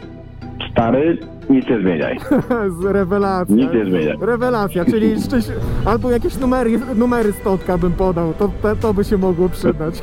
stary, 0.73 1.19
nic 1.51 1.69
nie 1.69 1.81
zmieniaj. 1.81 2.19
z 2.81 2.85
rewelacji. 2.85 3.55
Nic 3.55 3.73
nie 3.73 3.85
zmieniaj. 3.85 4.17
Rewelacja, 4.21 4.85
czyli 4.85 5.23
szczęś... 5.23 5.45
albo 5.85 6.11
jakieś 6.11 6.39
numery, 6.39 6.81
numery 6.95 7.33
stotka 7.33 7.79
bym 7.79 7.93
podał, 7.93 8.35
to, 8.35 8.51
to, 8.63 8.77
to 8.77 8.95
by 8.95 9.05
się 9.05 9.19
mogło 9.19 9.49
przydać. 9.49 10.03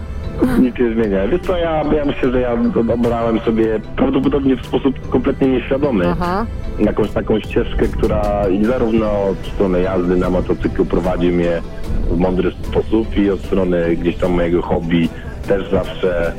Nic 0.60 0.78
nie 0.78 0.92
zmienia. 0.92 1.28
Wiesz 1.28 1.40
co, 1.40 1.56
ja, 1.56 1.84
ja 1.94 2.04
myślę, 2.04 2.30
że 2.30 2.40
ja 2.40 2.56
obrałem 2.94 3.40
sobie 3.40 3.80
prawdopodobnie 3.96 4.56
w 4.56 4.66
sposób 4.66 5.08
kompletnie 5.08 5.48
nieświadomy 5.48 6.08
Aha, 6.08 6.46
jakąś 6.78 7.10
taką 7.10 7.40
ścieżkę, 7.40 7.88
która 7.88 8.22
zarówno 8.62 9.24
od 9.24 9.46
strony 9.54 9.80
jazdy 9.80 10.16
na 10.16 10.30
motocyklu 10.30 10.84
prowadzi 10.84 11.32
mnie 11.32 11.62
w 12.10 12.18
mądry 12.18 12.52
sposób 12.62 13.16
i 13.16 13.30
od 13.30 13.40
strony 13.40 13.96
gdzieś 13.96 14.16
tam 14.16 14.32
mojego 14.32 14.62
hobby 14.62 15.08
też 15.48 15.70
zawsze 15.70 16.32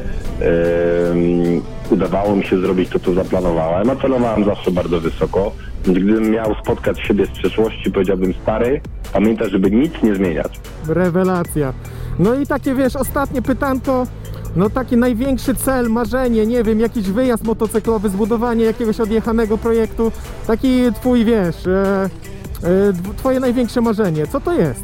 udawało 1.89 2.35
mi 2.35 2.43
się 2.45 2.59
zrobić 2.59 2.89
to, 2.89 2.99
co 2.99 3.13
zaplanowałem, 3.13 3.89
a 3.89 3.95
celowałem 3.95 4.45
zawsze 4.45 4.71
bardzo 4.71 4.99
wysoko. 4.99 5.51
Więc 5.85 5.99
gdybym 5.99 6.29
miał 6.31 6.55
spotkać 6.63 6.99
siebie 6.99 7.25
z 7.25 7.29
przeszłości, 7.29 7.91
powiedziałbym 7.91 8.33
stary, 8.43 8.81
pamiętaj, 9.13 9.49
żeby 9.49 9.71
nic 9.71 9.93
nie 10.03 10.15
zmieniać. 10.15 10.59
rewelacja. 10.87 11.73
No 12.19 12.35
i 12.35 12.47
takie 12.47 12.75
wiesz, 12.75 12.95
ostatnie 12.95 13.41
pytanko. 13.41 14.07
No 14.55 14.69
taki 14.69 14.97
największy 14.97 15.55
cel, 15.55 15.89
marzenie, 15.89 16.45
nie 16.45 16.63
wiem, 16.63 16.79
jakiś 16.79 17.09
wyjazd 17.11 17.43
motocyklowy, 17.43 18.09
zbudowanie 18.09 18.65
jakiegoś 18.65 18.99
odjechanego 18.99 19.57
projektu. 19.57 20.11
Taki 20.47 20.81
twój, 20.95 21.25
wiesz, 21.25 21.67
e, 21.67 22.09
e, 22.63 23.17
twoje 23.17 23.39
największe 23.39 23.81
marzenie. 23.81 24.27
Co 24.27 24.39
to 24.39 24.53
jest? 24.53 24.83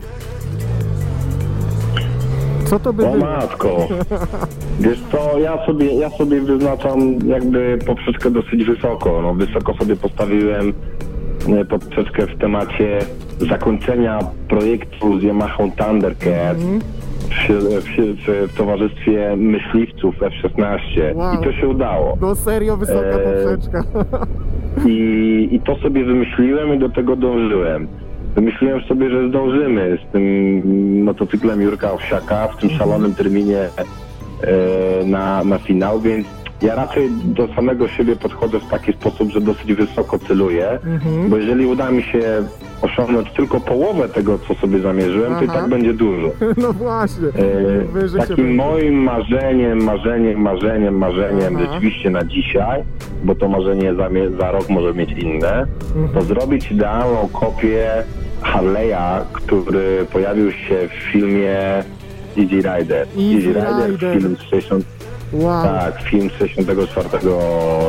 Co 2.73 2.79
to 2.79 2.93
by 2.93 3.07
O 3.07 3.11
było? 3.11 3.25
matko. 3.25 3.87
Wiesz 4.79 5.01
co, 5.11 5.39
ja 5.39 5.65
sobie, 5.65 5.93
ja 5.93 6.09
sobie 6.09 6.41
wyznaczam 6.41 6.99
jakby 7.27 7.79
poprzeczkę 7.85 8.31
dosyć 8.31 8.63
wysoko. 8.63 9.21
No, 9.21 9.33
wysoko 9.33 9.73
sobie 9.73 9.95
postawiłem 9.95 10.73
e, 11.59 11.65
poprzeczkę 11.65 12.27
w 12.27 12.37
temacie 12.37 12.99
zakończenia 13.49 14.19
projektu 14.47 15.19
z 15.19 15.23
Yamaha 15.23 15.63
Thundercat 15.77 16.57
w, 16.57 17.47
w, 17.47 17.83
w, 18.25 18.51
w 18.51 18.57
towarzystwie 18.57 19.35
myśliwców 19.37 20.15
F-16 20.23 21.15
Wow. 21.15 21.33
i 21.33 21.43
to 21.43 21.53
się 21.53 21.67
udało. 21.67 22.17
No 22.21 22.35
serio, 22.35 22.77
wysoka 22.77 22.99
Eee, 23.07 23.45
poprzeczka. 23.45 23.83
I, 24.85 25.49
I 25.51 25.59
to 25.59 25.75
sobie 25.77 26.05
wymyśliłem 26.05 26.75
i 26.75 26.79
do 26.79 26.89
tego 26.89 27.15
dążyłem. 27.15 27.87
Wymyśliłem 28.35 28.81
sobie, 28.81 29.09
że 29.09 29.29
zdążymy 29.29 29.97
z 30.09 30.11
tym 30.11 30.23
motocyklem 31.03 31.61
Jurka 31.61 31.91
Owsiaka 31.91 32.47
w 32.47 32.57
tym 32.57 32.69
szalonym 32.69 33.15
terminie 33.15 33.59
e, 33.59 35.05
na, 35.05 35.43
na 35.43 35.57
finał, 35.57 35.99
więc 35.99 36.27
ja 36.61 36.75
raczej 36.75 37.09
do 37.25 37.47
samego 37.55 37.87
siebie 37.87 38.15
podchodzę 38.15 38.59
w 38.59 38.67
taki 38.67 38.93
sposób, 38.93 39.31
że 39.31 39.41
dosyć 39.41 39.73
wysoko 39.73 40.19
celuję, 40.19 40.79
bo 41.27 41.37
jeżeli 41.37 41.65
uda 41.65 41.91
mi 41.91 42.03
się 42.03 42.21
osiągnąć 42.81 43.31
tylko 43.31 43.59
połowę 43.59 44.09
tego, 44.09 44.39
co 44.47 44.53
sobie 44.55 44.79
zamierzyłem, 44.79 45.35
to 45.35 45.43
i 45.43 45.47
Aha. 45.49 45.59
tak 45.59 45.69
będzie 45.69 45.93
dużo. 45.93 46.27
No 46.63 46.73
właśnie. 46.73 47.27
E, 48.15 48.27
takim 48.27 48.55
moim 48.55 48.93
marzeniem, 49.03 49.83
marzeniem, 49.83 50.41
marzeniem, 50.41 50.97
marzeniem 50.97 51.55
Aha. 51.57 51.65
rzeczywiście 51.73 52.09
na 52.09 52.23
dzisiaj, 52.25 52.83
bo 53.23 53.35
to 53.35 53.47
marzenie 53.47 53.95
za, 53.95 54.09
za 54.39 54.51
rok 54.51 54.69
może 54.69 54.93
mieć 54.93 55.11
inne, 55.11 55.65
Mhm. 55.95 56.09
to 56.13 56.21
zrobić 56.21 56.71
idealną 56.71 57.29
kopię 57.33 57.89
Harley'a, 58.43 59.21
który 59.33 60.05
pojawił 60.11 60.51
się 60.51 60.87
w 60.89 61.11
filmie 61.11 61.83
Easy 62.37 62.55
Rider. 62.55 63.07
Easy 63.17 63.53
Rider. 63.53 64.13
film 64.13 64.35
z 64.37 64.41
60, 64.41 64.85
Wow. 65.33 65.63
tak, 65.63 66.01
film 66.01 66.29
z 66.29 66.33
64 66.33 67.07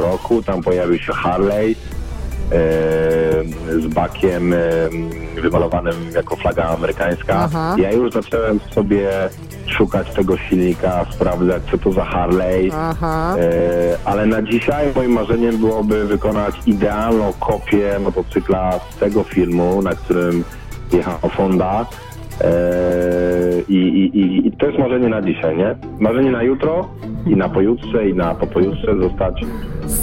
roku, 0.03 0.43
tam 0.43 0.63
pojawił 0.63 0.99
się 0.99 1.13
Harley 1.13 1.77
z 3.79 3.87
bakiem 3.95 4.55
wymalowanym 5.43 5.95
jako 6.15 6.37
flaga 6.37 6.65
amerykańska. 6.65 7.35
Aha. 7.35 7.77
Ja 7.79 7.93
już 7.93 8.13
zacząłem 8.13 8.61
sobie 8.75 9.11
szukać 9.67 10.11
tego 10.11 10.37
silnika, 10.37 11.07
sprawdzać 11.11 11.63
co 11.71 11.79
to 11.79 11.93
za 11.93 12.05
Harley. 12.05 12.71
Aha. 12.75 13.37
E, 13.39 13.99
ale 14.05 14.27
na 14.27 14.43
dzisiaj 14.43 14.87
moim 14.97 15.13
marzeniem 15.13 15.57
byłoby 15.59 16.05
wykonać 16.05 16.55
idealną 16.67 17.33
kopię 17.41 17.99
motocykla 17.99 18.81
z 18.91 18.97
tego 18.97 19.23
filmu, 19.23 19.83
na 19.83 19.95
którym 19.95 20.45
jechał 20.93 21.19
Honda. 21.37 21.87
E, 22.41 23.61
i, 23.69 23.75
i, 23.75 24.19
i, 24.19 24.47
I 24.47 24.53
to 24.53 24.67
jest 24.67 24.79
marzenie 24.79 25.09
na 25.09 25.23
dzisiaj, 25.23 25.57
nie? 25.57 25.77
Marzenie 25.99 26.31
na 26.31 26.43
jutro 26.43 26.89
i 27.27 27.37
na 27.37 27.49
pojutrze 27.49 28.09
i 28.09 28.15
na 28.15 28.35
popojutrze 28.35 28.97
zostać 29.01 29.43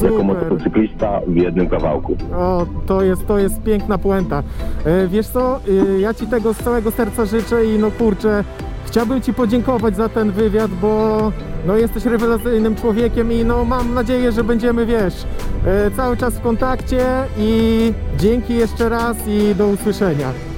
jako 0.04 0.18
Super. 0.18 0.26
motocyklista 0.26 1.22
w 1.28 1.36
jednym 1.36 1.70
kawałku. 1.70 2.18
O, 2.36 2.66
to 2.86 3.02
jest, 3.02 3.28
to 3.28 3.38
jest 3.38 3.64
piękna 3.64 3.98
puenta. 3.98 4.44
E, 4.86 5.08
wiesz 5.08 5.28
co, 5.28 5.60
e, 5.96 6.00
ja 6.00 6.14
Ci 6.14 6.28
tego 6.28 6.54
z 6.54 6.58
całego 6.58 6.92
serca 6.92 7.26
życzę 7.26 7.66
i 7.66 7.80
no 7.80 7.92
kurczę, 7.92 8.44
chciałbym 8.86 9.22
Ci 9.22 9.34
podziękować 9.34 9.96
za 9.96 10.10
ten 10.10 10.32
wywiad, 10.32 10.72
bo 10.82 11.32
no 11.68 11.78
jesteś 11.78 12.06
rewelacyjnym 12.06 12.76
człowiekiem 12.76 13.32
i 13.32 13.46
no 13.46 13.66
mam 13.66 13.94
nadzieję, 13.94 14.32
że 14.32 14.44
będziemy, 14.44 14.86
wiesz, 14.86 15.26
e, 15.66 15.92
cały 15.92 16.18
czas 16.18 16.38
w 16.38 16.42
kontakcie 16.42 17.06
i 17.38 17.94
dzięki 18.18 18.56
jeszcze 18.56 18.90
raz 18.90 19.18
i 19.28 19.56
do 19.56 19.68
usłyszenia. 19.68 20.51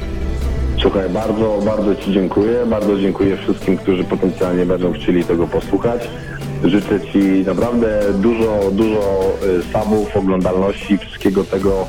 Słuchaj, 0.83 1.09
bardzo, 1.09 1.59
bardzo 1.65 1.95
Ci 1.95 2.13
dziękuję. 2.13 2.65
Bardzo 2.65 2.99
dziękuję 2.99 3.37
wszystkim, 3.37 3.77
którzy 3.77 4.03
potencjalnie 4.03 4.65
będą 4.65 4.93
chcieli 4.93 5.23
tego 5.23 5.47
posłuchać. 5.47 6.09
Życzę 6.63 7.01
Ci 7.01 7.19
naprawdę 7.45 8.01
dużo, 8.13 8.59
dużo 8.71 9.33
y, 9.59 9.63
subów, 9.63 10.17
oglądalności, 10.17 10.97
wszystkiego 10.97 11.43
tego, 11.43 11.87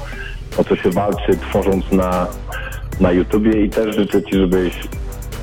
o 0.59 0.65
co 0.65 0.77
się 0.77 0.91
walczy, 0.91 1.37
tworząc 1.49 1.93
na, 1.93 2.27
na 3.01 3.13
YouTubie 3.13 3.65
i 3.65 3.71
też 3.71 3.97
życzę 3.97 4.23
Ci, 4.23 4.37
żebyś 4.37 4.73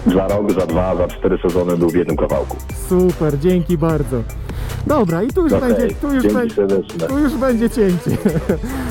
za 0.05 0.27
rok, 0.27 0.51
za 0.51 0.67
dwa, 0.67 0.95
za 0.95 1.07
cztery 1.07 1.37
sezony 1.37 1.77
był 1.77 1.89
w 1.89 1.95
jednym 1.95 2.17
kawałku. 2.17 2.57
Super, 2.89 3.39
dzięki 3.39 3.77
bardzo. 3.77 4.23
Dobra, 4.87 5.23
i 5.23 5.27
tu 5.27 5.43
już 5.43 5.53
Okej, 5.53 5.73
będzie, 5.73 5.95
tu 5.95 6.13
już, 6.13 6.23
dzięki 6.23 6.37
będzie, 6.37 6.55
serdeczne. 6.55 7.07
tu 7.07 7.19
już 7.19 7.33
będzie 7.33 7.69
cięcie. 7.69 8.17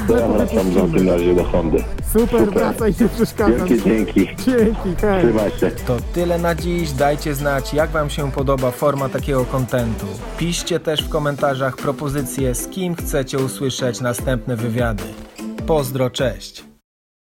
To 0.08 0.16
ja 0.18 0.28
wracam 0.28 0.70
w 0.70 0.74
takim 0.92 1.08
razie 1.08 1.34
do 1.34 1.44
Hondy. 1.44 1.84
Super, 2.12 2.28
Super. 2.40 2.48
wracaj, 2.54 2.94
nie 3.00 3.08
przeszkadzam. 3.08 3.66
Wielkie 3.68 3.82
dzięki. 3.84 4.28
Dzięki, 4.44 4.96
hej. 5.00 5.22
Trzymaj 5.24 5.50
się. 5.50 5.70
To 5.86 5.96
tyle 6.14 6.38
na 6.38 6.54
dziś. 6.54 6.92
Dajcie 6.92 7.34
znać, 7.34 7.74
jak 7.74 7.90
Wam 7.90 8.10
się 8.10 8.32
podoba 8.32 8.70
forma 8.70 9.08
takiego 9.08 9.44
kontentu. 9.44 10.06
Piszcie 10.38 10.80
też 10.80 11.02
w 11.04 11.08
komentarzach 11.08 11.76
propozycje, 11.76 12.54
z 12.54 12.68
kim 12.68 12.94
chcecie 12.94 13.38
usłyszeć 13.38 14.00
następne 14.00 14.56
wywiady. 14.56 15.04
Pozdro, 15.66 16.10
cześć! 16.10 16.69